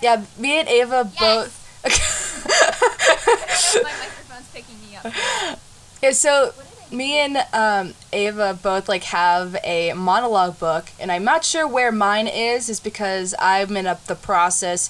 yeah 0.02 0.24
me 0.38 0.60
and 0.60 0.68
Ava 0.68 1.12
both. 1.20 1.64
my 3.84 3.84
microphone's 3.84 4.48
picking 4.50 4.80
me 4.82 4.98
up. 4.98 5.60
Yeah, 6.02 6.12
so 6.12 6.54
me 6.92 7.20
and 7.20 7.38
um, 7.54 7.94
Ava 8.14 8.58
both 8.62 8.88
like 8.88 9.04
have 9.06 9.56
a 9.64 9.94
monologue 9.94 10.60
book, 10.60 10.90
and 11.00 11.12
I'm 11.12 11.24
not 11.24 11.44
sure 11.44 11.68
where 11.68 11.92
mine 11.92 12.28
is. 12.28 12.70
Is 12.70 12.80
because 12.80 13.34
I'm 13.40 13.76
in 13.76 13.88
up 13.88 14.06
the 14.06 14.16
process 14.16 14.90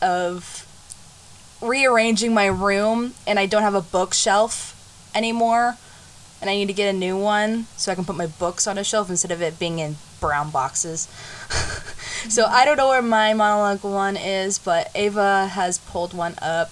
of 0.00 0.64
rearranging 1.60 2.34
my 2.34 2.46
room, 2.46 3.14
and 3.26 3.38
I 3.38 3.46
don't 3.46 3.62
have 3.62 3.74
a 3.74 3.82
bookshelf 3.82 4.74
anymore, 5.14 5.76
and 6.40 6.48
I 6.48 6.54
need 6.54 6.66
to 6.66 6.72
get 6.72 6.94
a 6.94 6.96
new 6.96 7.16
one 7.16 7.66
so 7.76 7.90
I 7.90 7.94
can 7.94 8.04
put 8.04 8.16
my 8.16 8.26
books 8.26 8.66
on 8.66 8.78
a 8.78 8.84
shelf 8.84 9.10
instead 9.10 9.30
of 9.30 9.42
it 9.42 9.58
being 9.58 9.78
in 9.78 9.96
brown 10.20 10.50
boxes. 10.50 11.08
so 12.28 12.44
I 12.46 12.64
don't 12.64 12.76
know 12.76 12.88
where 12.88 13.02
my 13.02 13.34
monologue 13.34 13.82
one 13.82 14.16
is, 14.16 14.58
but 14.58 14.90
Ava 14.94 15.46
has 15.46 15.78
pulled 15.78 16.14
one 16.14 16.34
up. 16.40 16.70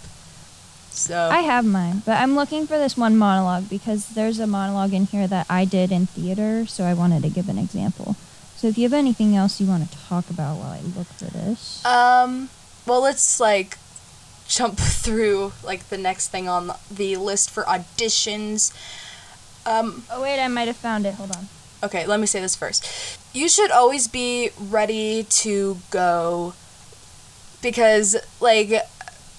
So 0.90 1.28
I 1.30 1.40
have 1.40 1.66
mine, 1.66 2.02
but 2.06 2.18
I'm 2.18 2.34
looking 2.34 2.66
for 2.66 2.78
this 2.78 2.96
one 2.96 3.18
monologue 3.18 3.68
because 3.68 4.08
there's 4.10 4.38
a 4.38 4.46
monologue 4.46 4.94
in 4.94 5.04
here 5.04 5.26
that 5.26 5.46
I 5.50 5.66
did 5.66 5.92
in 5.92 6.06
theater, 6.06 6.64
so 6.66 6.84
I 6.84 6.94
wanted 6.94 7.22
to 7.22 7.28
give 7.28 7.50
an 7.50 7.58
example. 7.58 8.16
So 8.56 8.68
if 8.68 8.78
you 8.78 8.84
have 8.84 8.94
anything 8.94 9.36
else 9.36 9.60
you 9.60 9.66
want 9.66 9.90
to 9.90 9.98
talk 10.08 10.30
about 10.30 10.56
while 10.56 10.72
I 10.72 10.80
look 10.80 11.06
for 11.08 11.26
this. 11.26 11.84
Um, 11.84 12.48
well, 12.86 13.02
let's 13.02 13.38
like 13.38 13.76
jump 14.48 14.78
through 14.78 15.52
like 15.62 15.88
the 15.88 15.98
next 15.98 16.28
thing 16.28 16.48
on 16.48 16.72
the 16.90 17.16
list 17.16 17.50
for 17.50 17.64
auditions. 17.64 18.72
Um, 19.66 20.04
oh 20.10 20.22
wait, 20.22 20.42
I 20.42 20.48
might 20.48 20.68
have 20.68 20.76
found 20.76 21.06
it. 21.06 21.14
Hold 21.14 21.32
on. 21.36 21.48
okay, 21.82 22.06
let 22.06 22.20
me 22.20 22.26
say 22.26 22.40
this 22.40 22.54
first. 22.56 22.86
You 23.34 23.48
should 23.48 23.70
always 23.70 24.08
be 24.08 24.50
ready 24.58 25.24
to 25.24 25.78
go 25.90 26.54
because 27.62 28.16
like 28.40 28.72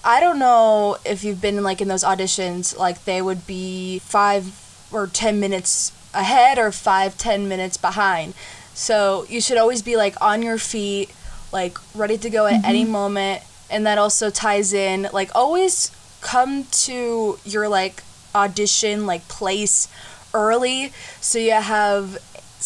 I 0.03 0.19
don't 0.19 0.37
know 0.39 0.97
if 1.05 1.23
you've 1.23 1.41
been 1.41 1.63
like 1.63 1.81
in 1.81 1.87
those 1.87 2.03
auditions 2.03 2.77
like 2.77 3.05
they 3.05 3.21
would 3.21 3.47
be 3.47 3.99
5 3.99 4.89
or 4.91 5.07
10 5.07 5.39
minutes 5.39 5.91
ahead 6.13 6.57
or 6.57 6.71
five 6.71 7.17
ten 7.17 7.47
minutes 7.47 7.77
behind. 7.77 8.33
So 8.73 9.25
you 9.29 9.41
should 9.41 9.57
always 9.57 9.81
be 9.81 9.95
like 9.95 10.19
on 10.21 10.41
your 10.41 10.57
feet, 10.57 11.11
like 11.51 11.77
ready 11.95 12.17
to 12.17 12.29
go 12.29 12.45
at 12.45 12.63
any 12.65 12.83
moment. 12.83 13.43
And 13.69 13.85
that 13.85 13.97
also 13.97 14.29
ties 14.29 14.73
in 14.73 15.07
like 15.13 15.31
always 15.35 15.91
come 16.21 16.65
to 16.87 17.39
your 17.45 17.67
like 17.67 18.03
audition 18.35 19.05
like 19.05 19.27
place 19.27 19.87
early 20.33 20.91
so 21.21 21.39
you 21.39 21.51
have 21.51 22.17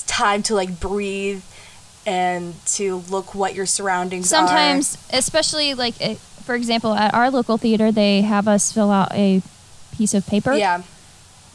time 0.08 0.42
to 0.44 0.56
like 0.56 0.80
breathe 0.80 1.44
and 2.06 2.54
to 2.66 2.98
look 3.10 3.36
what 3.36 3.54
your 3.54 3.66
surroundings 3.66 4.32
are. 4.34 4.48
Sometimes, 4.48 4.98
especially 5.14 5.74
like 5.74 5.94
eh, 6.02 6.16
for 6.44 6.56
example, 6.56 6.94
at 6.94 7.14
our 7.14 7.30
local 7.30 7.58
theater, 7.58 7.92
they 7.92 8.22
have 8.22 8.48
us 8.48 8.72
fill 8.72 8.90
out 8.92 9.12
a 9.14 9.42
piece 9.96 10.14
of 10.14 10.26
paper. 10.26 10.54
Yeah. 10.54 10.82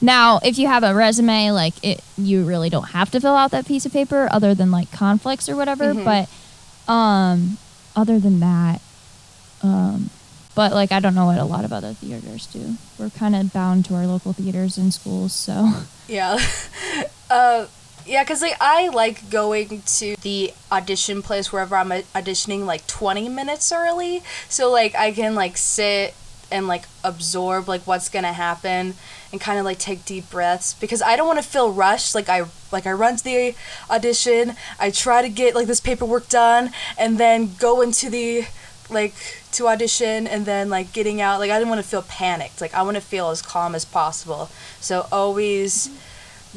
Now, 0.00 0.38
if 0.44 0.58
you 0.58 0.68
have 0.68 0.82
a 0.84 0.94
resume, 0.94 1.50
like 1.52 1.74
it, 1.82 2.00
you 2.16 2.44
really 2.44 2.68
don't 2.70 2.90
have 2.90 3.10
to 3.12 3.20
fill 3.20 3.34
out 3.34 3.50
that 3.50 3.66
piece 3.66 3.86
of 3.86 3.92
paper, 3.92 4.28
other 4.30 4.54
than 4.54 4.70
like 4.70 4.92
conflicts 4.92 5.48
or 5.48 5.56
whatever. 5.56 5.94
Mhm. 5.94 6.04
But, 6.04 6.92
um, 6.92 7.56
other 7.96 8.18
than 8.20 8.40
that, 8.40 8.80
um, 9.62 10.10
but 10.56 10.72
like 10.72 10.90
I 10.90 10.98
don't 10.98 11.14
know 11.14 11.26
what 11.26 11.38
a 11.38 11.44
lot 11.44 11.64
of 11.64 11.72
other 11.72 11.92
theaters 11.92 12.46
do. 12.46 12.76
We're 12.98 13.10
kind 13.10 13.36
of 13.36 13.52
bound 13.52 13.84
to 13.84 13.94
our 13.94 14.06
local 14.06 14.32
theaters 14.32 14.76
and 14.76 14.92
schools, 14.92 15.32
so 15.32 15.70
Yeah. 16.08 16.38
uh, 17.30 17.66
yeah, 18.06 18.22
because 18.22 18.40
like, 18.40 18.56
I 18.60 18.88
like 18.88 19.30
going 19.30 19.82
to 19.82 20.16
the 20.22 20.52
audition 20.72 21.22
place 21.22 21.52
wherever 21.52 21.76
I'm 21.76 21.90
auditioning 21.90 22.64
like 22.64 22.86
20 22.86 23.28
minutes 23.28 23.70
early. 23.70 24.22
So 24.48 24.70
like 24.70 24.94
I 24.94 25.12
can 25.12 25.34
like 25.34 25.56
sit 25.56 26.14
and 26.50 26.68
like 26.68 26.84
absorb 27.04 27.68
like 27.68 27.82
what's 27.86 28.08
gonna 28.08 28.32
happen 28.32 28.94
and 29.32 29.40
kind 29.40 29.58
of 29.58 29.64
like 29.64 29.78
take 29.78 30.04
deep 30.04 30.30
breaths 30.30 30.74
because 30.74 31.02
I 31.02 31.16
don't 31.16 31.26
want 31.26 31.40
to 31.42 31.48
feel 31.48 31.72
rushed 31.72 32.14
like 32.14 32.28
I 32.28 32.44
like 32.70 32.86
I 32.86 32.92
run 32.92 33.16
to 33.16 33.24
the 33.24 33.54
audition 33.90 34.54
I 34.78 34.90
try 34.90 35.22
to 35.22 35.28
get 35.28 35.56
like 35.56 35.66
this 35.66 35.80
paperwork 35.80 36.28
done 36.28 36.70
and 36.96 37.18
then 37.18 37.56
go 37.58 37.80
into 37.80 38.08
the 38.08 38.46
like 38.90 39.14
to 39.52 39.68
audition 39.68 40.26
and 40.26 40.46
then 40.46 40.68
like 40.70 40.92
getting 40.92 41.20
out 41.20 41.40
like 41.40 41.50
I 41.50 41.58
didn't 41.58 41.70
want 41.70 41.82
to 41.82 41.88
feel 41.88 42.02
panicked. 42.02 42.60
Like 42.60 42.74
I 42.74 42.82
want 42.82 42.96
to 42.96 43.00
feel 43.00 43.30
as 43.30 43.42
calm 43.42 43.74
as 43.74 43.84
possible. 43.84 44.50
So 44.80 45.06
always 45.10 45.90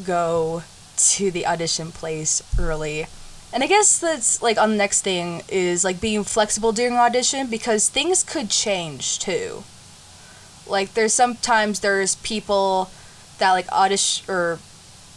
go 0.04 0.64
to 0.98 1.32
the 1.32 1.46
audition 1.46 1.92
place 1.92 2.42
early. 2.60 3.08
And 3.52 3.64
I 3.64 3.68
guess 3.68 3.98
that's 4.00 4.42
like 4.42 4.58
on 4.58 4.72
the 4.72 4.76
next 4.76 5.02
thing 5.02 5.42
is 5.50 5.84
like 5.84 6.00
being 6.00 6.24
flexible 6.24 6.72
during 6.72 6.94
audition 6.96 7.48
because 7.48 7.90
things 7.90 8.24
could 8.24 8.50
change 8.50 9.20
too. 9.20 9.64
Like 10.68 10.94
there's 10.94 11.14
sometimes 11.14 11.80
there's 11.80 12.16
people 12.18 12.92
that 13.40 13.54
like 13.54 13.68
audition 13.72 14.32
or 14.32 14.60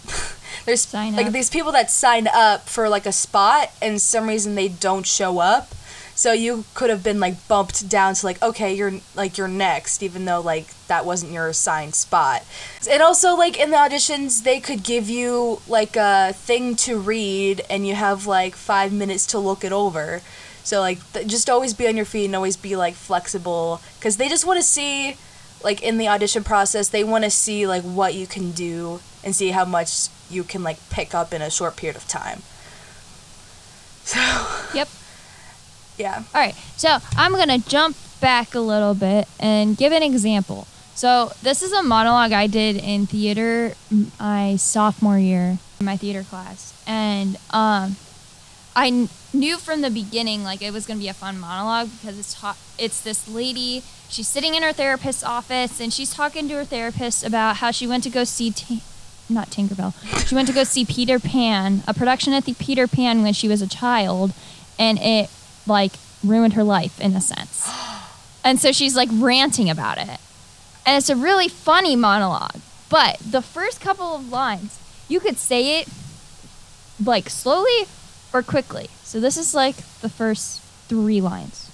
there's 0.64 0.82
Sign 0.82 1.14
like 1.14 1.26
up. 1.26 1.32
these 1.32 1.50
people 1.50 1.72
that 1.72 1.90
sign 1.90 2.26
up 2.32 2.68
for 2.68 2.88
like 2.88 3.04
a 3.04 3.12
spot 3.12 3.70
and 3.82 4.00
some 4.00 4.26
reason 4.28 4.54
they 4.54 4.68
don't 4.68 5.06
show 5.06 5.38
up. 5.38 5.74
So 6.14 6.32
you 6.32 6.64
could 6.74 6.90
have 6.90 7.02
been 7.02 7.20
like 7.20 7.48
bumped 7.48 7.88
down 7.88 8.14
to 8.14 8.26
like 8.26 8.40
okay 8.42 8.74
you're 8.74 8.92
like 9.14 9.38
you're 9.38 9.48
next 9.48 10.02
even 10.02 10.24
though 10.24 10.40
like 10.40 10.66
that 10.86 11.06
wasn't 11.06 11.32
your 11.32 11.48
assigned 11.48 11.94
spot. 11.94 12.44
And 12.90 13.02
also 13.02 13.34
like 13.34 13.58
in 13.58 13.70
the 13.70 13.76
auditions 13.76 14.42
they 14.44 14.60
could 14.60 14.82
give 14.82 15.08
you 15.08 15.60
like 15.66 15.96
a 15.96 16.32
thing 16.34 16.76
to 16.76 16.98
read 16.98 17.64
and 17.70 17.86
you 17.86 17.94
have 17.94 18.26
like 18.26 18.54
5 18.54 18.92
minutes 18.92 19.26
to 19.28 19.38
look 19.38 19.64
it 19.64 19.72
over. 19.72 20.20
So 20.64 20.80
like 20.80 20.98
th- 21.12 21.26
just 21.26 21.50
always 21.50 21.74
be 21.74 21.88
on 21.88 21.96
your 21.96 22.04
feet 22.06 22.26
and 22.26 22.36
always 22.36 22.56
be 22.56 22.76
like 22.76 22.94
flexible 22.94 23.80
cuz 24.00 24.16
they 24.16 24.28
just 24.28 24.46
want 24.46 24.60
to 24.60 24.66
see 24.66 25.16
like 25.64 25.82
in 25.82 25.96
the 25.96 26.08
audition 26.08 26.44
process 26.44 26.88
they 26.88 27.04
want 27.04 27.24
to 27.24 27.30
see 27.30 27.66
like 27.66 27.82
what 27.82 28.14
you 28.14 28.26
can 28.26 28.52
do 28.52 29.00
and 29.24 29.34
see 29.34 29.50
how 29.50 29.64
much 29.64 30.08
you 30.30 30.44
can 30.44 30.62
like 30.62 30.78
pick 30.90 31.14
up 31.14 31.32
in 31.32 31.40
a 31.42 31.50
short 31.50 31.76
period 31.76 31.96
of 31.96 32.06
time. 32.06 32.42
So, 34.04 34.18
Yep. 34.74 34.88
Yeah. 36.02 36.22
All 36.34 36.40
right, 36.40 36.54
so 36.76 36.98
I'm 37.16 37.32
gonna 37.32 37.58
jump 37.58 37.96
back 38.20 38.54
a 38.54 38.60
little 38.60 38.94
bit 38.94 39.28
and 39.40 39.76
give 39.76 39.92
an 39.92 40.02
example. 40.02 40.66
So 40.94 41.32
this 41.42 41.62
is 41.62 41.72
a 41.72 41.82
monologue 41.82 42.32
I 42.32 42.46
did 42.48 42.76
in 42.76 43.06
theater 43.06 43.74
my 44.20 44.56
sophomore 44.56 45.18
year 45.18 45.58
in 45.80 45.86
my 45.86 45.96
theater 45.96 46.22
class, 46.24 46.74
and 46.86 47.36
um, 47.50 47.96
I 48.76 48.90
kn- 48.90 49.08
knew 49.32 49.56
from 49.58 49.80
the 49.80 49.90
beginning 49.90 50.42
like 50.44 50.60
it 50.60 50.72
was 50.72 50.84
gonna 50.86 51.00
be 51.00 51.08
a 51.08 51.14
fun 51.14 51.38
monologue 51.38 51.88
because 52.00 52.18
it's 52.18 52.34
ta- 52.34 52.56
it's 52.78 53.00
this 53.00 53.28
lady. 53.28 53.82
She's 54.08 54.28
sitting 54.28 54.54
in 54.54 54.62
her 54.62 54.72
therapist's 54.74 55.24
office 55.24 55.80
and 55.80 55.90
she's 55.92 56.12
talking 56.12 56.46
to 56.48 56.54
her 56.56 56.64
therapist 56.66 57.24
about 57.24 57.56
how 57.56 57.70
she 57.70 57.86
went 57.86 58.02
to 58.04 58.10
go 58.10 58.24
see. 58.24 58.50
T- 58.50 58.82
not 59.30 59.48
Tinkerbell. 59.48 59.94
She 60.28 60.34
went 60.34 60.48
to 60.48 60.52
go 60.54 60.64
see 60.64 60.84
Peter 60.84 61.18
Pan, 61.18 61.82
a 61.88 61.94
production 61.94 62.34
at 62.34 62.44
the 62.44 62.52
Peter 62.54 62.86
Pan 62.86 63.22
when 63.22 63.32
she 63.32 63.48
was 63.48 63.62
a 63.62 63.66
child, 63.66 64.32
and 64.78 64.98
it 64.98 65.30
like 65.66 65.92
ruined 66.24 66.54
her 66.54 66.64
life 66.64 67.00
in 67.00 67.14
a 67.14 67.20
sense. 67.20 67.68
And 68.44 68.58
so 68.58 68.72
she's 68.72 68.96
like 68.96 69.08
ranting 69.12 69.70
about 69.70 69.98
it. 69.98 70.18
And 70.84 70.96
it's 70.96 71.08
a 71.08 71.14
really 71.14 71.46
funny 71.46 71.94
monologue. 71.94 72.56
But 72.88 73.18
the 73.20 73.40
first 73.40 73.80
couple 73.80 74.16
of 74.16 74.32
lines, 74.32 74.80
you 75.06 75.20
could 75.20 75.38
say 75.38 75.78
it 75.78 75.88
like 77.02 77.30
slowly 77.30 77.86
or 78.32 78.42
quickly. 78.42 78.88
So 79.04 79.20
this 79.20 79.36
is 79.36 79.54
like 79.54 79.76
the 80.00 80.08
first 80.08 80.60
three 80.88 81.20
lines. 81.20 81.70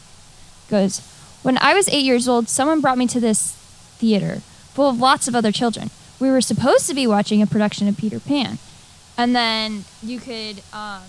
Goes, 0.69 1.01
When 1.43 1.59
I 1.59 1.75
was 1.75 1.89
eight 1.89 2.05
years 2.05 2.29
old, 2.29 2.49
someone 2.49 2.81
brought 2.81 2.99
me 2.99 3.07
to 3.09 3.21
this 3.21 3.53
theater 3.99 4.43
full 4.75 4.91
of 4.91 5.01
lots 5.01 5.27
of 5.27 5.35
other 5.35 5.53
children. 5.53 5.91
We 6.21 6.31
were 6.31 6.41
supposed 6.41 6.87
to 6.89 6.95
be 6.95 7.07
watching 7.07 7.41
a 7.43 7.47
production 7.47 7.89
of 7.89 7.97
Peter 7.97 8.21
Pan. 8.21 8.59
And 9.17 9.35
then 9.35 9.85
you 10.03 10.21
could 10.21 10.63
um, 10.73 11.03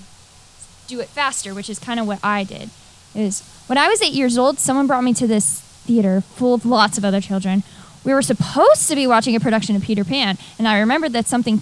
do 0.89 0.99
it 0.99 1.07
faster, 1.07 1.53
which 1.53 1.69
is 1.69 1.79
kind 1.79 1.99
of 1.99 2.07
what 2.07 2.19
I 2.23 2.43
did. 2.43 2.69
Is 3.15 3.41
when 3.67 3.77
I 3.77 3.87
was 3.87 4.01
eight 4.01 4.13
years 4.13 4.37
old, 4.37 4.59
someone 4.59 4.87
brought 4.87 5.03
me 5.03 5.13
to 5.13 5.27
this 5.27 5.61
theater 5.85 6.21
full 6.21 6.53
of 6.53 6.65
lots 6.65 6.97
of 6.97 7.05
other 7.05 7.21
children. 7.21 7.63
We 8.03 8.13
were 8.13 8.21
supposed 8.21 8.87
to 8.89 8.95
be 8.95 9.07
watching 9.07 9.35
a 9.35 9.39
production 9.39 9.75
of 9.75 9.83
Peter 9.83 10.03
Pan, 10.03 10.37
and 10.57 10.67
I 10.67 10.79
remembered 10.79 11.13
that 11.13 11.27
something 11.27 11.61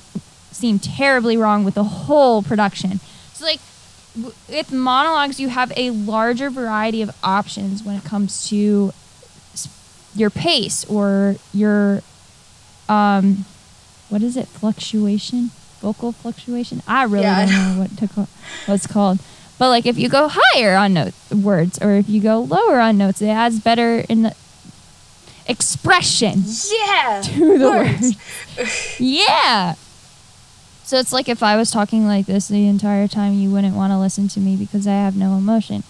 seemed 0.51 0.83
terribly 0.83 1.37
wrong 1.37 1.63
with 1.63 1.75
the 1.75 1.83
whole 1.83 2.41
production. 2.41 2.99
So, 3.33 3.45
like, 3.45 3.59
with 4.49 4.71
monologues, 4.71 5.39
you 5.39 5.49
have 5.49 5.71
a 5.75 5.91
larger 5.91 6.49
variety 6.49 7.01
of 7.01 7.15
options 7.23 7.83
when 7.83 7.95
it 7.95 8.03
comes 8.03 8.49
to 8.49 8.91
your 10.15 10.29
pace 10.29 10.83
or 10.85 11.35
your, 11.53 12.01
um, 12.89 13.45
what 14.09 14.23
is 14.23 14.35
it, 14.35 14.47
fluctuation? 14.47 15.51
Vocal 15.81 16.11
fluctuation? 16.11 16.81
I 16.87 17.03
really 17.03 17.23
Yeah, 17.25 17.45
don't 17.45 17.75
know 17.75 17.81
what 17.81 17.97
to 17.97 18.07
call, 18.07 18.27
what 18.65 18.75
it's 18.75 18.87
called. 18.87 19.19
But 19.59 19.69
like 19.69 19.85
if 19.85 19.97
you 19.97 20.09
go 20.09 20.29
higher 20.31 20.75
on 20.75 20.93
note 20.93 21.13
words 21.33 21.79
or 21.81 21.93
if 21.93 22.07
you 22.09 22.21
go 22.21 22.39
lower 22.41 22.79
on 22.79 22.97
notes, 22.97 23.21
it 23.21 23.27
adds 23.29 23.59
better 23.59 23.99
in 24.09 24.23
the 24.23 24.35
expression 25.47 26.43
Yeah. 26.45 27.21
to 27.23 27.57
the 27.57 27.69
words. 27.69 28.15
words. 28.57 28.99
yeah. 28.99 29.75
So 30.83 30.97
it's 30.97 31.11
like 31.11 31.27
if 31.27 31.43
I 31.43 31.57
was 31.57 31.69
talking 31.71 32.05
like 32.07 32.25
this 32.27 32.47
the 32.47 32.67
entire 32.67 33.07
time, 33.07 33.33
you 33.33 33.49
wouldn't 33.51 33.75
want 33.75 33.91
to 33.91 33.97
listen 33.99 34.27
to 34.29 34.39
me 34.39 34.55
because 34.55 34.87
I 34.87 34.91
have 34.93 35.15
no 35.17 35.35
emotion. 35.37 35.83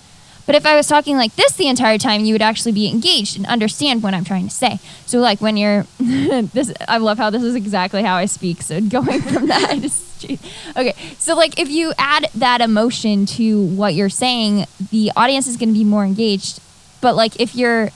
But 0.48 0.56
if 0.56 0.66
I 0.66 0.76
was 0.76 0.88
talking 0.88 1.18
like 1.18 1.36
this 1.36 1.52
the 1.52 1.68
entire 1.68 2.00
time, 2.00 2.24
you 2.26 2.34
would 2.34 2.42
actually 2.42 2.72
be 2.72 2.90
engaged 2.90 3.38
and 3.38 3.46
understand 3.46 4.02
what 4.02 4.16
I'm 4.16 4.24
trying 4.24 4.48
to 4.48 4.54
say. 4.54 4.80
So 5.06 5.20
like 5.20 5.42
when 5.42 5.58
you're 5.58 5.86
this 6.00 6.74
I 6.88 6.98
love 6.98 7.20
how 7.20 7.30
this 7.30 7.44
is 7.44 7.54
exactly 7.54 8.02
how 8.02 8.16
I 8.16 8.26
speak. 8.26 8.62
So 8.64 8.82
going 8.98 9.22
from 9.22 9.48
that 9.48 9.78
Okay. 10.76 10.96
So 11.20 11.36
like 11.36 11.60
if 11.60 11.70
you 11.70 11.94
add 11.98 12.30
that 12.34 12.62
emotion 12.62 13.26
to 13.28 13.66
what 13.66 13.94
you're 13.94 14.10
saying, 14.10 14.66
the 14.92 15.12
audience 15.16 15.48
is 15.48 15.58
going 15.58 15.70
to 15.70 15.78
be 15.78 15.84
more 15.84 16.06
engaged. 16.06 16.60
But 17.02 17.16
like 17.16 17.40
if 17.40 17.54
you're 17.54 17.90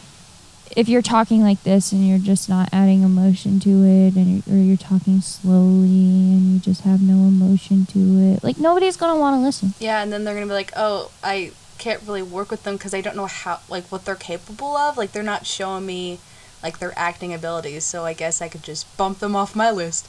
if 0.75 0.87
you're 0.87 1.01
talking 1.01 1.41
like 1.41 1.63
this 1.63 1.91
and 1.91 2.07
you're 2.07 2.19
just 2.19 2.47
not 2.47 2.69
adding 2.71 3.03
emotion 3.03 3.59
to 3.59 3.69
it 3.69 4.15
and 4.15 4.43
you're, 4.45 4.55
or 4.55 4.57
you're 4.57 4.77
talking 4.77 5.19
slowly 5.19 5.87
and 5.87 6.53
you 6.53 6.59
just 6.59 6.81
have 6.81 7.01
no 7.01 7.27
emotion 7.27 7.85
to 7.85 7.99
it 7.99 8.41
like 8.41 8.57
nobody's 8.57 8.95
going 8.95 9.13
to 9.13 9.19
want 9.19 9.35
to 9.35 9.41
listen 9.41 9.73
Yeah, 9.79 10.01
and 10.01 10.13
then 10.13 10.23
they're 10.23 10.33
gonna 10.33 10.45
be 10.45 10.53
like, 10.53 10.71
oh, 10.77 11.11
I 11.21 11.51
can't 11.81 12.01
really 12.07 12.21
work 12.23 12.51
with 12.51 12.63
them 12.63 12.75
because 12.77 12.93
I 12.93 13.01
don't 13.01 13.15
know 13.15 13.25
how, 13.25 13.59
like, 13.67 13.85
what 13.91 14.05
they're 14.05 14.15
capable 14.15 14.77
of. 14.77 14.97
Like, 14.97 15.11
they're 15.11 15.23
not 15.23 15.45
showing 15.45 15.85
me, 15.85 16.19
like, 16.63 16.79
their 16.79 16.93
acting 16.95 17.33
abilities. 17.33 17.83
So 17.83 18.05
I 18.05 18.13
guess 18.13 18.41
I 18.41 18.47
could 18.47 18.63
just 18.63 18.85
bump 18.97 19.19
them 19.19 19.35
off 19.35 19.55
my 19.55 19.71
list. 19.71 20.07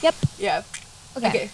yep 0.02 0.14
yeah. 0.38 0.62
okay, 1.16 1.28
Okay. 1.28 1.50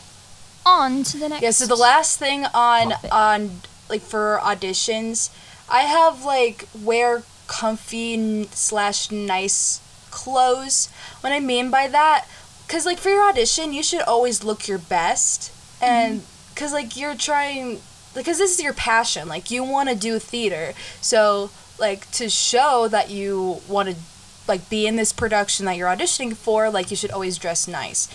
on 0.67 1.03
to 1.05 1.19
the 1.19 1.29
next 1.29 1.43
Yeah. 1.43 1.51
So 1.51 1.67
the 1.67 1.77
last 1.77 2.19
thing 2.19 2.45
on 2.55 2.91
Topic. 2.91 3.15
on 3.15 3.51
like 3.89 4.03
for 4.03 4.39
auditions, 4.43 5.31
I 5.69 5.81
have 5.81 6.25
like 6.25 6.69
wear 6.83 7.23
comfy 7.47 8.49
slash 8.53 9.11
nice 9.11 9.81
clothes. 10.11 10.89
What 11.21 11.33
I 11.33 11.41
mean 11.41 11.71
by 11.71 11.89
that, 11.89 12.27
because 12.67 12.87
like 12.87 12.99
for 12.99 13.11
your 13.11 13.29
audition, 13.29 13.73
you 13.73 13.83
should 13.83 14.03
always 14.03 14.45
look 14.45 14.69
your 14.69 14.79
best, 14.79 15.53
and 15.83 16.21
mm-hmm. 16.21 16.55
because 16.55 16.73
like 16.73 16.97
you're 16.97 17.17
trying, 17.17 17.81
because 18.15 18.39
this 18.39 18.59
is 18.59 18.63
your 18.63 18.73
passion. 18.73 19.29
Like 19.29 19.51
you 19.51 19.65
want 19.65 19.89
to 19.89 19.95
do 19.95 20.19
theater, 20.19 20.73
so 21.01 21.51
like 21.79 22.11
to 22.13 22.29
show 22.29 22.89
that 22.89 23.11
you 23.11 23.61
want 23.69 23.91
to 23.91 23.97
like 24.47 24.69
be 24.69 24.87
in 24.87 24.97
this 24.97 25.13
production 25.13 25.67
that 25.67 25.77
you're 25.77 25.89
auditioning 25.89 26.35
for, 26.35 26.71
like 26.71 26.91
you 26.91 26.97
should 26.97 27.11
always 27.11 27.39
dress 27.39 27.67
nice. 27.67 28.09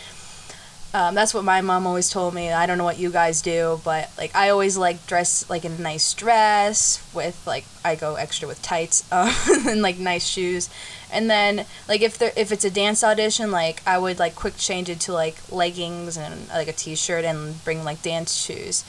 Um, 0.91 1.13
that's 1.13 1.35
what 1.35 1.43
my 1.43 1.61
mom 1.61 1.85
always 1.85 2.09
told 2.09 2.33
me. 2.33 2.51
I 2.51 2.65
don't 2.65 2.79
know 2.79 2.83
what 2.83 2.97
you 2.97 3.11
guys 3.11 3.43
do, 3.43 3.79
but 3.83 4.09
like 4.17 4.35
I 4.35 4.49
always 4.49 4.75
like 4.75 5.05
dress 5.05 5.47
like 5.47 5.63
in 5.63 5.73
a 5.73 5.77
nice 5.81 6.13
dress 6.15 7.07
with 7.13 7.45
like 7.45 7.65
I 7.85 7.95
go 7.95 8.15
extra 8.15 8.47
with 8.47 8.61
tights 8.63 9.05
um, 9.11 9.31
and 9.67 9.83
like 9.83 9.99
nice 9.99 10.25
shoes, 10.25 10.69
and 11.11 11.29
then 11.29 11.65
like 11.87 12.01
if 12.01 12.17
there 12.17 12.31
if 12.35 12.51
it's 12.51 12.65
a 12.65 12.71
dance 12.71 13.03
audition, 13.03 13.51
like 13.51 13.85
I 13.85 13.99
would 13.99 14.17
like 14.17 14.35
quick 14.35 14.57
change 14.57 14.89
it 14.89 14.99
to 15.01 15.13
like 15.13 15.37
leggings 15.51 16.17
and 16.17 16.49
like 16.49 16.67
a 16.67 16.73
t-shirt 16.73 17.23
and 17.23 17.63
bring 17.63 17.83
like 17.83 18.01
dance 18.01 18.35
shoes. 18.35 18.83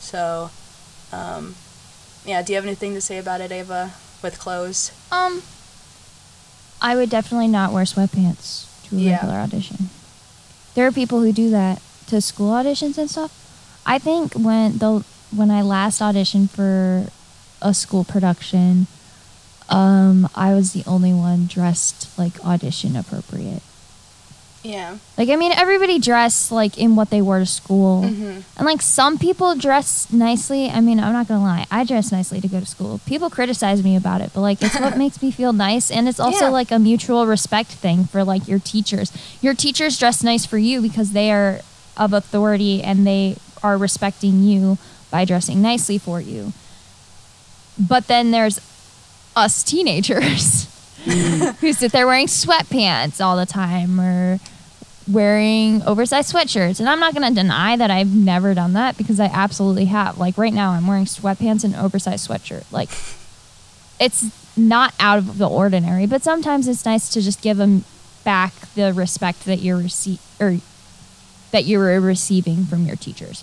So, 0.00 0.50
um, 1.12 1.54
yeah. 2.24 2.42
Do 2.42 2.52
you 2.52 2.56
have 2.56 2.64
anything 2.66 2.94
to 2.94 3.00
say 3.00 3.18
about 3.18 3.40
it, 3.40 3.50
Ava, 3.52 3.92
with 4.22 4.38
clothes? 4.38 4.92
um 5.10 5.42
i 6.82 6.94
would 6.94 7.08
definitely 7.10 7.48
not 7.48 7.72
wear 7.72 7.82
sweatpants 7.84 8.66
to 8.88 8.94
a 8.96 8.98
Yeah. 9.00 9.12
regular 9.16 9.34
audition 9.40 9.88
there 10.74 10.86
are 10.86 10.92
people 10.92 11.20
who 11.20 11.32
do 11.32 11.50
that 11.50 11.80
to 12.08 12.20
school 12.20 12.50
auditions 12.52 12.98
and 12.98 13.10
stuff 13.10 13.32
i 13.86 13.98
think 13.98 14.34
when 14.34 14.78
the 14.78 15.02
when 15.34 15.50
i 15.50 15.62
last 15.62 16.00
auditioned 16.00 16.50
for 16.50 17.08
a 17.62 17.72
school 17.74 18.04
production 18.04 18.86
um 19.70 20.28
i 20.34 20.52
was 20.54 20.72
the 20.72 20.84
only 20.86 21.12
one 21.14 21.46
dressed 21.46 22.06
like 22.18 22.38
audition 22.44 22.94
appropriate 22.94 23.62
Yeah. 24.64 24.98
Like 25.16 25.28
I 25.28 25.36
mean, 25.36 25.52
everybody 25.52 25.98
dressed 26.00 26.50
like 26.50 26.76
in 26.78 26.96
what 26.96 27.10
they 27.10 27.22
wore 27.22 27.38
to 27.38 27.46
school, 27.46 28.02
Mhm. 28.02 28.42
and 28.56 28.66
like 28.66 28.82
some 28.82 29.16
people 29.16 29.54
dress 29.54 30.08
nicely. 30.12 30.68
I 30.68 30.80
mean, 30.80 30.98
I'm 30.98 31.12
not 31.12 31.28
gonna 31.28 31.42
lie, 31.44 31.64
I 31.70 31.84
dress 31.84 32.10
nicely 32.10 32.40
to 32.40 32.48
go 32.48 32.58
to 32.60 32.66
school. 32.66 33.00
People 33.06 33.30
criticize 33.30 33.82
me 33.84 33.94
about 33.96 34.20
it, 34.20 34.32
but 34.34 34.40
like 34.40 34.60
it's 34.60 34.78
what 34.78 34.98
makes 35.04 35.22
me 35.22 35.30
feel 35.30 35.52
nice, 35.52 35.90
and 35.90 36.08
it's 36.08 36.18
also 36.20 36.46
Yeah. 36.46 36.50
like 36.50 36.70
a 36.72 36.78
mutual 36.78 37.26
respect 37.26 37.70
thing 37.70 38.06
for 38.06 38.24
like 38.24 38.48
your 38.48 38.58
teachers. 38.58 39.12
Your 39.40 39.54
teachers 39.54 39.96
dress 39.96 40.22
nice 40.24 40.44
for 40.44 40.58
you 40.58 40.82
because 40.82 41.12
they 41.12 41.30
are 41.30 41.60
of 41.96 42.12
authority 42.12 42.82
and 42.82 43.06
they 43.06 43.36
are 43.62 43.78
respecting 43.78 44.42
you 44.42 44.76
by 45.10 45.24
dressing 45.24 45.62
nicely 45.62 45.98
for 45.98 46.20
you. 46.20 46.52
but 47.78 48.08
then 48.08 48.32
there's 48.32 48.58
us 49.36 49.62
teenagers 49.62 50.66
who 51.60 51.72
sit 51.72 51.92
there 51.92 52.06
wearing 52.06 52.26
sweatpants 52.26 53.24
all 53.24 53.36
the 53.36 53.46
time 53.46 54.00
or 54.00 54.38
wearing 55.10 55.82
oversized 55.84 56.32
sweatshirts. 56.32 56.80
And 56.80 56.88
I'm 56.88 57.00
not 57.00 57.14
going 57.14 57.26
to 57.28 57.34
deny 57.34 57.76
that 57.76 57.90
I've 57.90 58.14
never 58.14 58.52
done 58.54 58.74
that 58.74 58.98
because 58.98 59.18
I 59.20 59.26
absolutely 59.26 59.86
have. 59.86 60.18
Like 60.18 60.36
right 60.36 60.52
now, 60.52 60.72
I'm 60.72 60.86
wearing 60.86 61.04
sweatpants 61.06 61.64
and 61.64 61.74
oversized 61.74 62.28
sweatshirt. 62.28 62.70
Like 62.72 62.90
it's 64.00 64.30
not 64.56 64.92
out 65.00 65.18
of 65.18 65.38
the 65.38 65.48
ordinary, 65.48 66.06
but 66.06 66.22
sometimes 66.22 66.68
it's 66.68 66.84
nice 66.84 67.08
to 67.10 67.20
just 67.22 67.40
give 67.42 67.56
them 67.56 67.84
back 68.24 68.52
the 68.74 68.92
respect 68.92 69.44
that 69.46 69.60
you're 69.60 69.78
rece- 69.78 70.18
or 70.40 70.58
that 71.52 71.64
you 71.64 71.78
were 71.78 71.98
receiving 72.00 72.64
from 72.64 72.84
your 72.84 72.96
teachers. 72.96 73.42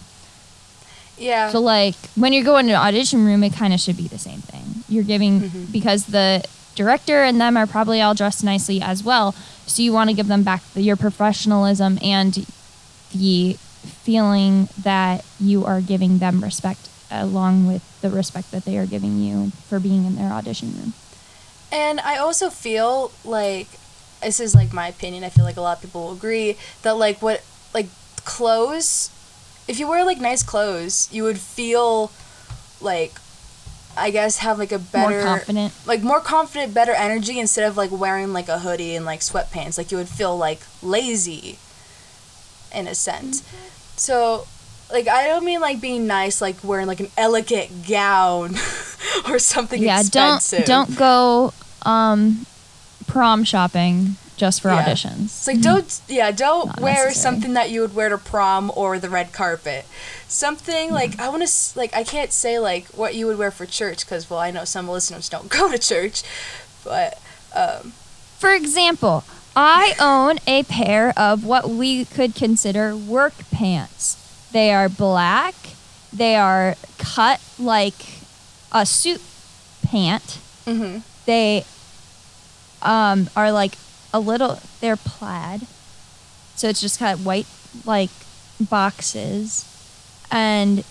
Yeah. 1.17 1.49
So 1.49 1.59
like 1.61 1.95
when 2.15 2.33
you're 2.33 2.43
going 2.43 2.67
to 2.67 2.73
an 2.73 2.79
audition 2.87 3.25
room, 3.25 3.43
it 3.43 3.53
kind 3.53 3.73
of 3.73 3.79
should 3.79 3.97
be 3.97 4.07
the 4.07 4.19
same 4.19 4.41
thing. 4.41 4.83
You're 4.89 5.03
giving 5.05 5.41
Mhm. 5.49 5.71
because 5.71 6.05
the 6.05 6.43
director 6.75 7.23
and 7.23 7.39
them 7.39 7.57
are 7.57 7.67
probably 7.67 8.01
all 8.01 8.13
dressed 8.13 8.43
nicely 8.43 8.81
as 8.81 9.03
well. 9.03 9.33
So 9.65 9.81
you 9.81 9.93
want 9.93 10.09
to 10.09 10.15
give 10.15 10.27
them 10.27 10.43
back 10.43 10.61
the, 10.73 10.81
your 10.81 10.95
professionalism 10.95 11.97
and 12.01 12.45
the 13.13 13.53
feeling 13.53 14.67
that 14.81 15.25
you 15.39 15.65
are 15.65 15.81
giving 15.81 16.19
them 16.19 16.43
respect 16.43 16.89
along 17.11 17.67
with 17.67 17.83
the 18.01 18.09
respect 18.09 18.51
that 18.51 18.65
they 18.65 18.77
are 18.77 18.85
giving 18.85 19.19
you 19.19 19.51
for 19.67 19.79
being 19.79 20.05
in 20.05 20.15
their 20.15 20.31
audition 20.31 20.73
room. 20.75 20.93
And 21.71 21.99
I 21.99 22.17
also 22.17 22.49
feel 22.49 23.11
like 23.23 23.67
this 24.21 24.39
is 24.39 24.55
like 24.55 24.73
my 24.73 24.87
opinion. 24.87 25.23
I 25.23 25.29
feel 25.29 25.45
like 25.45 25.57
a 25.57 25.61
lot 25.61 25.77
of 25.77 25.83
people 25.83 26.05
will 26.05 26.13
agree 26.13 26.57
that 26.81 26.97
like 26.97 27.21
what 27.21 27.43
like 27.73 27.87
clothes, 28.23 29.09
if 29.67 29.79
you 29.79 29.87
wear 29.87 30.03
like 30.03 30.19
nice 30.19 30.43
clothes, 30.43 31.09
you 31.11 31.23
would 31.23 31.39
feel 31.39 32.11
like 32.81 33.19
I 33.97 34.09
guess 34.11 34.37
have 34.37 34.59
like 34.59 34.71
a 34.71 34.79
better 34.79 35.15
More 35.15 35.23
confident. 35.23 35.73
like 35.85 36.01
more 36.01 36.19
confident, 36.19 36.73
better 36.73 36.93
energy 36.93 37.39
instead 37.39 37.67
of 37.67 37.77
like 37.77 37.91
wearing 37.91 38.33
like 38.33 38.49
a 38.49 38.59
hoodie 38.59 38.95
and 38.95 39.05
like 39.05 39.21
sweatpants. 39.21 39.77
Like 39.77 39.91
you 39.91 39.97
would 39.97 40.09
feel 40.09 40.37
like 40.37 40.61
lazy 40.81 41.57
in 42.73 42.87
a 42.87 42.95
sense. 42.95 43.41
So 43.95 44.47
like 44.91 45.07
I 45.07 45.27
don't 45.27 45.45
mean 45.45 45.61
like 45.61 45.81
being 45.81 46.07
nice 46.07 46.41
like 46.41 46.57
wearing 46.63 46.87
like 46.87 46.99
an 46.99 47.09
elegant 47.17 47.87
gown 47.87 48.55
or 49.27 49.39
something 49.39 49.81
yeah, 49.81 49.99
expensive. 49.99 50.65
don't 50.65 50.89
don't 50.89 50.97
go 50.97 51.53
um, 51.83 52.45
prom 53.07 53.43
shopping 53.43 54.15
just 54.37 54.61
for 54.61 54.69
Yeah. 54.69 54.83
auditions. 54.83 55.25
It's 55.25 55.47
like 55.47 55.61
don't 55.61 56.01
yeah, 56.07 56.31
don't 56.31 56.67
Not 56.67 56.79
wear 56.81 57.05
necessary. 57.05 57.13
something 57.13 57.53
that 57.53 57.69
you 57.71 57.81
would 57.81 57.95
wear 57.95 58.09
to 58.09 58.17
prom 58.17 58.71
or 58.75 58.99
the 58.99 59.09
red 59.09 59.31
carpet. 59.31 59.85
Something 60.27 60.91
like 60.91 61.19
I 61.19 61.29
want 61.29 61.47
to 61.47 61.77
like 61.79 61.95
I 61.95 62.03
can't 62.03 62.31
say 62.31 62.59
like 62.59 62.85
what 62.89 63.15
you 63.15 63.27
would 63.27 63.37
wear 63.37 63.51
for 63.51 63.65
church 63.65 64.05
cuz 64.07 64.29
well 64.29 64.39
I 64.39 64.51
know 64.51 64.65
some 64.65 64.87
listeners 64.89 65.29
don't 65.29 65.49
go 65.59 65.71
to 65.71 65.77
church, 65.77 66.23
but 66.83 67.17
um 67.55 67.93
For 68.39 68.53
example, 68.53 69.23
I 69.55 69.95
own 69.99 70.39
a 70.47 70.63
pair 70.63 71.13
of 71.15 71.45
what 71.45 71.69
we 71.69 72.03
could 72.05 72.35
consider 72.35 72.95
work 72.95 73.33
pants. 73.51 74.17
They 74.51 74.73
are 74.73 74.89
black. 74.89 75.55
They 76.11 76.35
are 76.35 76.75
cut 76.97 77.39
like 77.57 77.95
a 78.71 78.85
suit 78.85 79.21
pant. 79.83 80.37
mhm. 80.65 81.01
They 81.25 81.63
um, 82.81 83.29
are 83.35 83.51
like 83.51 83.75
a 84.15 84.19
little. 84.19 84.59
They're 84.79 84.95
plaid, 84.95 85.67
so 86.55 86.69
it's 86.69 86.81
just 86.81 86.99
kind 86.99 87.17
of 87.17 87.25
white 87.25 87.47
like 87.85 88.11
boxes, 88.59 89.65
and 90.31 90.83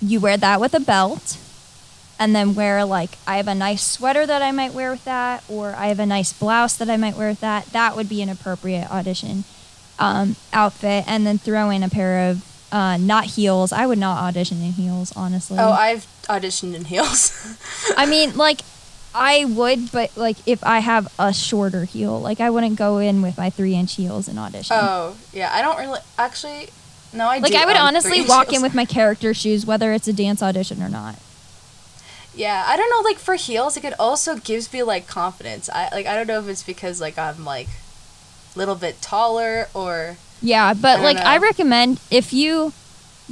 you 0.00 0.18
wear 0.18 0.36
that 0.36 0.60
with 0.60 0.74
a 0.74 0.80
belt 0.80 1.36
and 2.18 2.36
then 2.36 2.54
wear 2.54 2.84
like 2.84 3.18
I 3.26 3.36
have 3.36 3.48
a 3.48 3.54
nice 3.54 3.84
sweater 3.84 4.24
that 4.24 4.42
I 4.42 4.52
might 4.52 4.72
wear 4.72 4.92
with 4.92 5.04
that, 5.04 5.42
or 5.48 5.74
I 5.74 5.88
have 5.88 5.98
a 5.98 6.06
nice 6.06 6.32
blouse 6.32 6.76
that 6.76 6.88
I 6.88 6.96
might 6.96 7.16
wear 7.16 7.28
with 7.28 7.40
that. 7.40 7.66
That 7.66 7.96
would 7.96 8.08
be 8.08 8.22
an 8.22 8.28
appropriate 8.28 8.88
audition 8.90 9.44
um, 9.98 10.36
outfit, 10.52 11.04
and 11.06 11.26
then 11.26 11.38
throw 11.38 11.70
in 11.70 11.82
a 11.82 11.88
pair 11.88 12.30
of 12.30 12.46
uh, 12.70 12.96
not 12.96 13.24
heels. 13.24 13.72
I 13.72 13.86
would 13.86 13.98
not 13.98 14.22
audition 14.22 14.62
in 14.62 14.72
heels, 14.72 15.12
honestly. 15.16 15.58
Oh, 15.58 15.72
I've 15.72 16.06
auditioned 16.28 16.74
in 16.74 16.84
heels. 16.84 17.58
I 17.96 18.06
mean, 18.06 18.36
like 18.36 18.62
I 19.14 19.44
would, 19.44 19.92
but 19.92 20.16
like 20.16 20.36
if 20.46 20.64
I 20.64 20.78
have 20.78 21.12
a 21.18 21.32
shorter 21.32 21.84
heel, 21.84 22.20
like 22.20 22.40
I 22.40 22.50
wouldn't 22.50 22.76
go 22.76 22.98
in 22.98 23.22
with 23.22 23.36
my 23.36 23.50
three 23.50 23.74
inch 23.74 23.94
heels 23.96 24.28
and 24.28 24.38
audition. 24.38 24.76
oh, 24.78 25.16
yeah, 25.32 25.50
I 25.52 25.62
don't 25.62 25.78
really 25.78 26.00
actually 26.18 26.68
no, 27.12 27.26
I 27.26 27.38
like 27.38 27.54
I 27.54 27.66
would 27.66 27.76
honestly 27.76 28.22
walk 28.22 28.48
heels. 28.48 28.58
in 28.58 28.62
with 28.62 28.74
my 28.74 28.84
character 28.84 29.34
shoes, 29.34 29.66
whether 29.66 29.92
it's 29.92 30.08
a 30.08 30.12
dance 30.12 30.42
audition 30.42 30.82
or 30.82 30.88
not. 30.88 31.16
Yeah, 32.34 32.64
I 32.66 32.76
don't 32.76 32.88
know. 32.88 33.00
Like 33.06 33.18
for 33.18 33.34
heels, 33.34 33.76
like 33.76 33.84
it 33.84 33.98
also 34.00 34.36
gives 34.36 34.72
me 34.72 34.82
like 34.82 35.06
confidence. 35.06 35.68
I 35.68 35.88
like 35.92 36.06
I 36.06 36.14
don't 36.14 36.26
know 36.26 36.40
if 36.40 36.48
it's 36.48 36.62
because 36.62 37.00
like 37.00 37.18
I'm 37.18 37.44
like 37.44 37.68
a 38.54 38.58
little 38.58 38.74
bit 38.74 39.02
taller 39.02 39.68
or 39.74 40.16
Yeah, 40.40 40.72
but 40.72 41.00
I 41.00 41.02
like 41.02 41.16
don't 41.18 41.26
I 41.26 41.38
recommend 41.38 42.00
if 42.10 42.32
you 42.32 42.72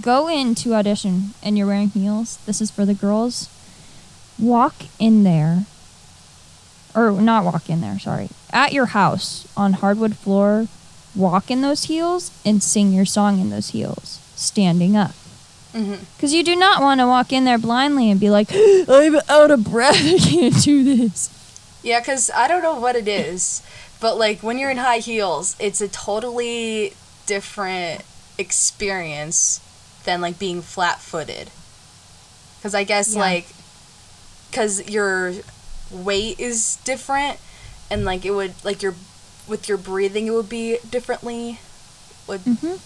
go 0.00 0.28
into 0.28 0.74
audition 0.74 1.30
and 1.42 1.56
you're 1.56 1.66
wearing 1.66 1.88
heels, 1.88 2.38
this 2.44 2.60
is 2.60 2.70
for 2.70 2.84
the 2.84 2.94
girls. 2.94 3.48
Walk 4.40 4.74
in 4.98 5.22
there, 5.22 5.64
or 6.94 7.12
not 7.12 7.44
walk 7.44 7.68
in 7.68 7.80
there. 7.80 7.98
Sorry, 7.98 8.28
at 8.52 8.72
your 8.72 8.86
house 8.86 9.46
on 9.56 9.74
hardwood 9.74 10.16
floor. 10.16 10.66
Walk 11.16 11.50
in 11.50 11.60
those 11.60 11.84
heels 11.84 12.30
and 12.44 12.62
sing 12.62 12.92
your 12.92 13.04
song 13.04 13.40
in 13.40 13.50
those 13.50 13.70
heels, 13.70 14.20
standing 14.36 14.96
up. 14.96 15.10
hmm 15.72 15.96
Because 16.16 16.32
you 16.32 16.44
do 16.44 16.54
not 16.54 16.80
want 16.80 17.00
to 17.00 17.06
walk 17.06 17.32
in 17.32 17.44
there 17.44 17.58
blindly 17.58 18.10
and 18.12 18.20
be 18.20 18.30
like, 18.30 18.48
I'm 18.54 19.16
out 19.28 19.50
of 19.50 19.64
breath. 19.64 19.96
I 20.00 20.18
can't 20.18 20.62
do 20.62 20.84
this. 20.96 21.28
Yeah, 21.82 21.98
because 21.98 22.30
I 22.30 22.46
don't 22.46 22.62
know 22.62 22.78
what 22.78 22.94
it 22.94 23.08
is, 23.08 23.60
but 24.00 24.18
like 24.18 24.40
when 24.42 24.56
you're 24.58 24.70
in 24.70 24.76
high 24.76 24.98
heels, 24.98 25.56
it's 25.58 25.80
a 25.80 25.88
totally 25.88 26.92
different 27.26 28.02
experience 28.38 29.60
than 30.04 30.20
like 30.20 30.38
being 30.38 30.62
flat 30.62 31.00
footed. 31.00 31.50
Because 32.58 32.74
I 32.74 32.84
guess 32.84 33.14
Yeah. 33.14 33.20
like, 33.20 33.46
because 34.50 34.88
your 34.88 35.32
weight 35.90 36.38
is 36.40 36.76
different, 36.84 37.38
and 37.90 38.04
like 38.04 38.24
it 38.24 38.32
would, 38.32 38.54
like 38.64 38.82
your, 38.82 38.94
with 39.48 39.68
your 39.68 39.78
breathing, 39.78 40.26
it 40.26 40.32
would 40.32 40.48
be 40.48 40.78
differently. 40.90 41.60
Would, 42.26 42.40
mm-hmm. 42.42 42.76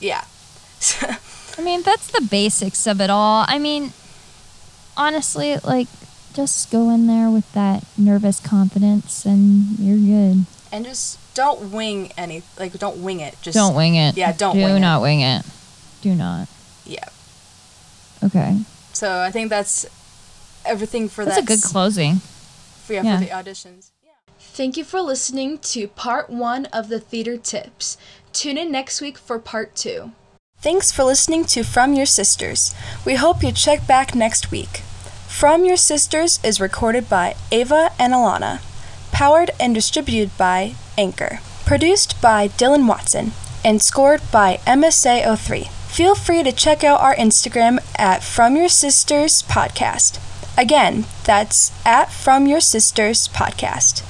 yeah. 0.00 0.24
I 1.58 1.62
mean, 1.62 1.82
that's 1.82 2.10
the 2.10 2.26
basics 2.30 2.86
of 2.86 3.00
it 3.00 3.10
all. 3.10 3.44
I 3.48 3.58
mean, 3.58 3.92
honestly, 4.96 5.56
like, 5.64 5.88
just 6.34 6.70
go 6.70 6.90
in 6.90 7.06
there 7.08 7.30
with 7.30 7.50
that 7.52 7.84
nervous 7.96 8.38
confidence 8.38 9.24
and 9.26 9.76
you're 9.78 9.96
good. 9.98 10.46
and 10.70 10.84
just 10.84 11.18
don't 11.34 11.72
wing 11.72 12.12
any, 12.16 12.42
like 12.58 12.72
don't 12.78 13.02
wing 13.02 13.20
it. 13.20 13.36
Just 13.42 13.56
don't 13.56 13.74
wing 13.74 13.96
it. 13.96 14.16
yeah, 14.16 14.32
don't 14.32 14.54
Do 14.54 14.62
wing 14.62 14.76
it. 14.76 14.80
not 14.80 15.02
wing 15.02 15.20
it. 15.20 15.42
Do 16.02 16.14
not. 16.14 16.46
Yeah. 16.84 17.08
Okay. 18.22 18.58
So 18.92 19.20
I 19.20 19.30
think 19.30 19.50
that's 19.50 19.86
everything 20.68 21.08
for 21.08 21.24
That's 21.24 21.36
that. 21.36 21.46
That's 21.46 21.62
a 21.62 21.66
good 21.66 21.72
closing. 21.72 22.20
for, 22.84 22.92
yeah, 22.94 23.02
Yeah. 23.02 23.18
for 23.18 23.24
the 23.24 23.30
auditions. 23.30 23.90
Thank 24.40 24.76
you 24.76 24.84
for 24.84 25.00
listening 25.00 25.58
to 25.58 25.86
part 25.88 26.30
one 26.30 26.66
of 26.66 26.88
the 26.88 26.98
theater 27.00 27.36
tips. 27.36 27.96
Tune 28.32 28.58
in 28.58 28.70
next 28.72 29.00
week 29.00 29.16
for 29.16 29.38
part 29.38 29.74
two. 29.76 30.12
Thanks 30.60 30.90
for 30.90 31.04
listening 31.04 31.44
to 31.46 31.62
From 31.62 31.94
Your 31.94 32.06
Sisters. 32.06 32.74
We 33.04 33.14
hope 33.14 33.42
you 33.44 33.52
check 33.52 33.86
back 33.86 34.14
next 34.16 34.50
week. 34.50 34.78
From 35.28 35.64
Your 35.64 35.76
Sisters 35.76 36.40
is 36.42 36.60
recorded 36.60 37.08
by 37.08 37.36
Ava 37.52 37.92
and 37.98 38.12
Alana, 38.12 38.60
powered 39.12 39.50
and 39.60 39.72
distributed 39.74 40.36
by 40.36 40.74
Anchor, 40.96 41.38
produced 41.64 42.20
by 42.20 42.48
Dylan 42.48 42.88
Watson, 42.88 43.32
and 43.64 43.80
scored 43.80 44.22
by 44.32 44.58
MSA03. 44.66 45.68
Feel 45.88 46.14
free 46.16 46.42
to 46.42 46.50
check 46.52 46.82
out 46.82 47.00
our 47.00 47.14
Instagram 47.14 47.78
at 47.96 48.24
From 48.24 48.56
Your 48.56 48.68
Sisters 48.68 49.42
Podcast. 49.42 50.18
Again, 50.58 51.04
that's 51.22 51.70
at 51.86 52.10
From 52.10 52.48
Your 52.48 52.58
Sisters 52.60 53.28
Podcast. 53.28 54.02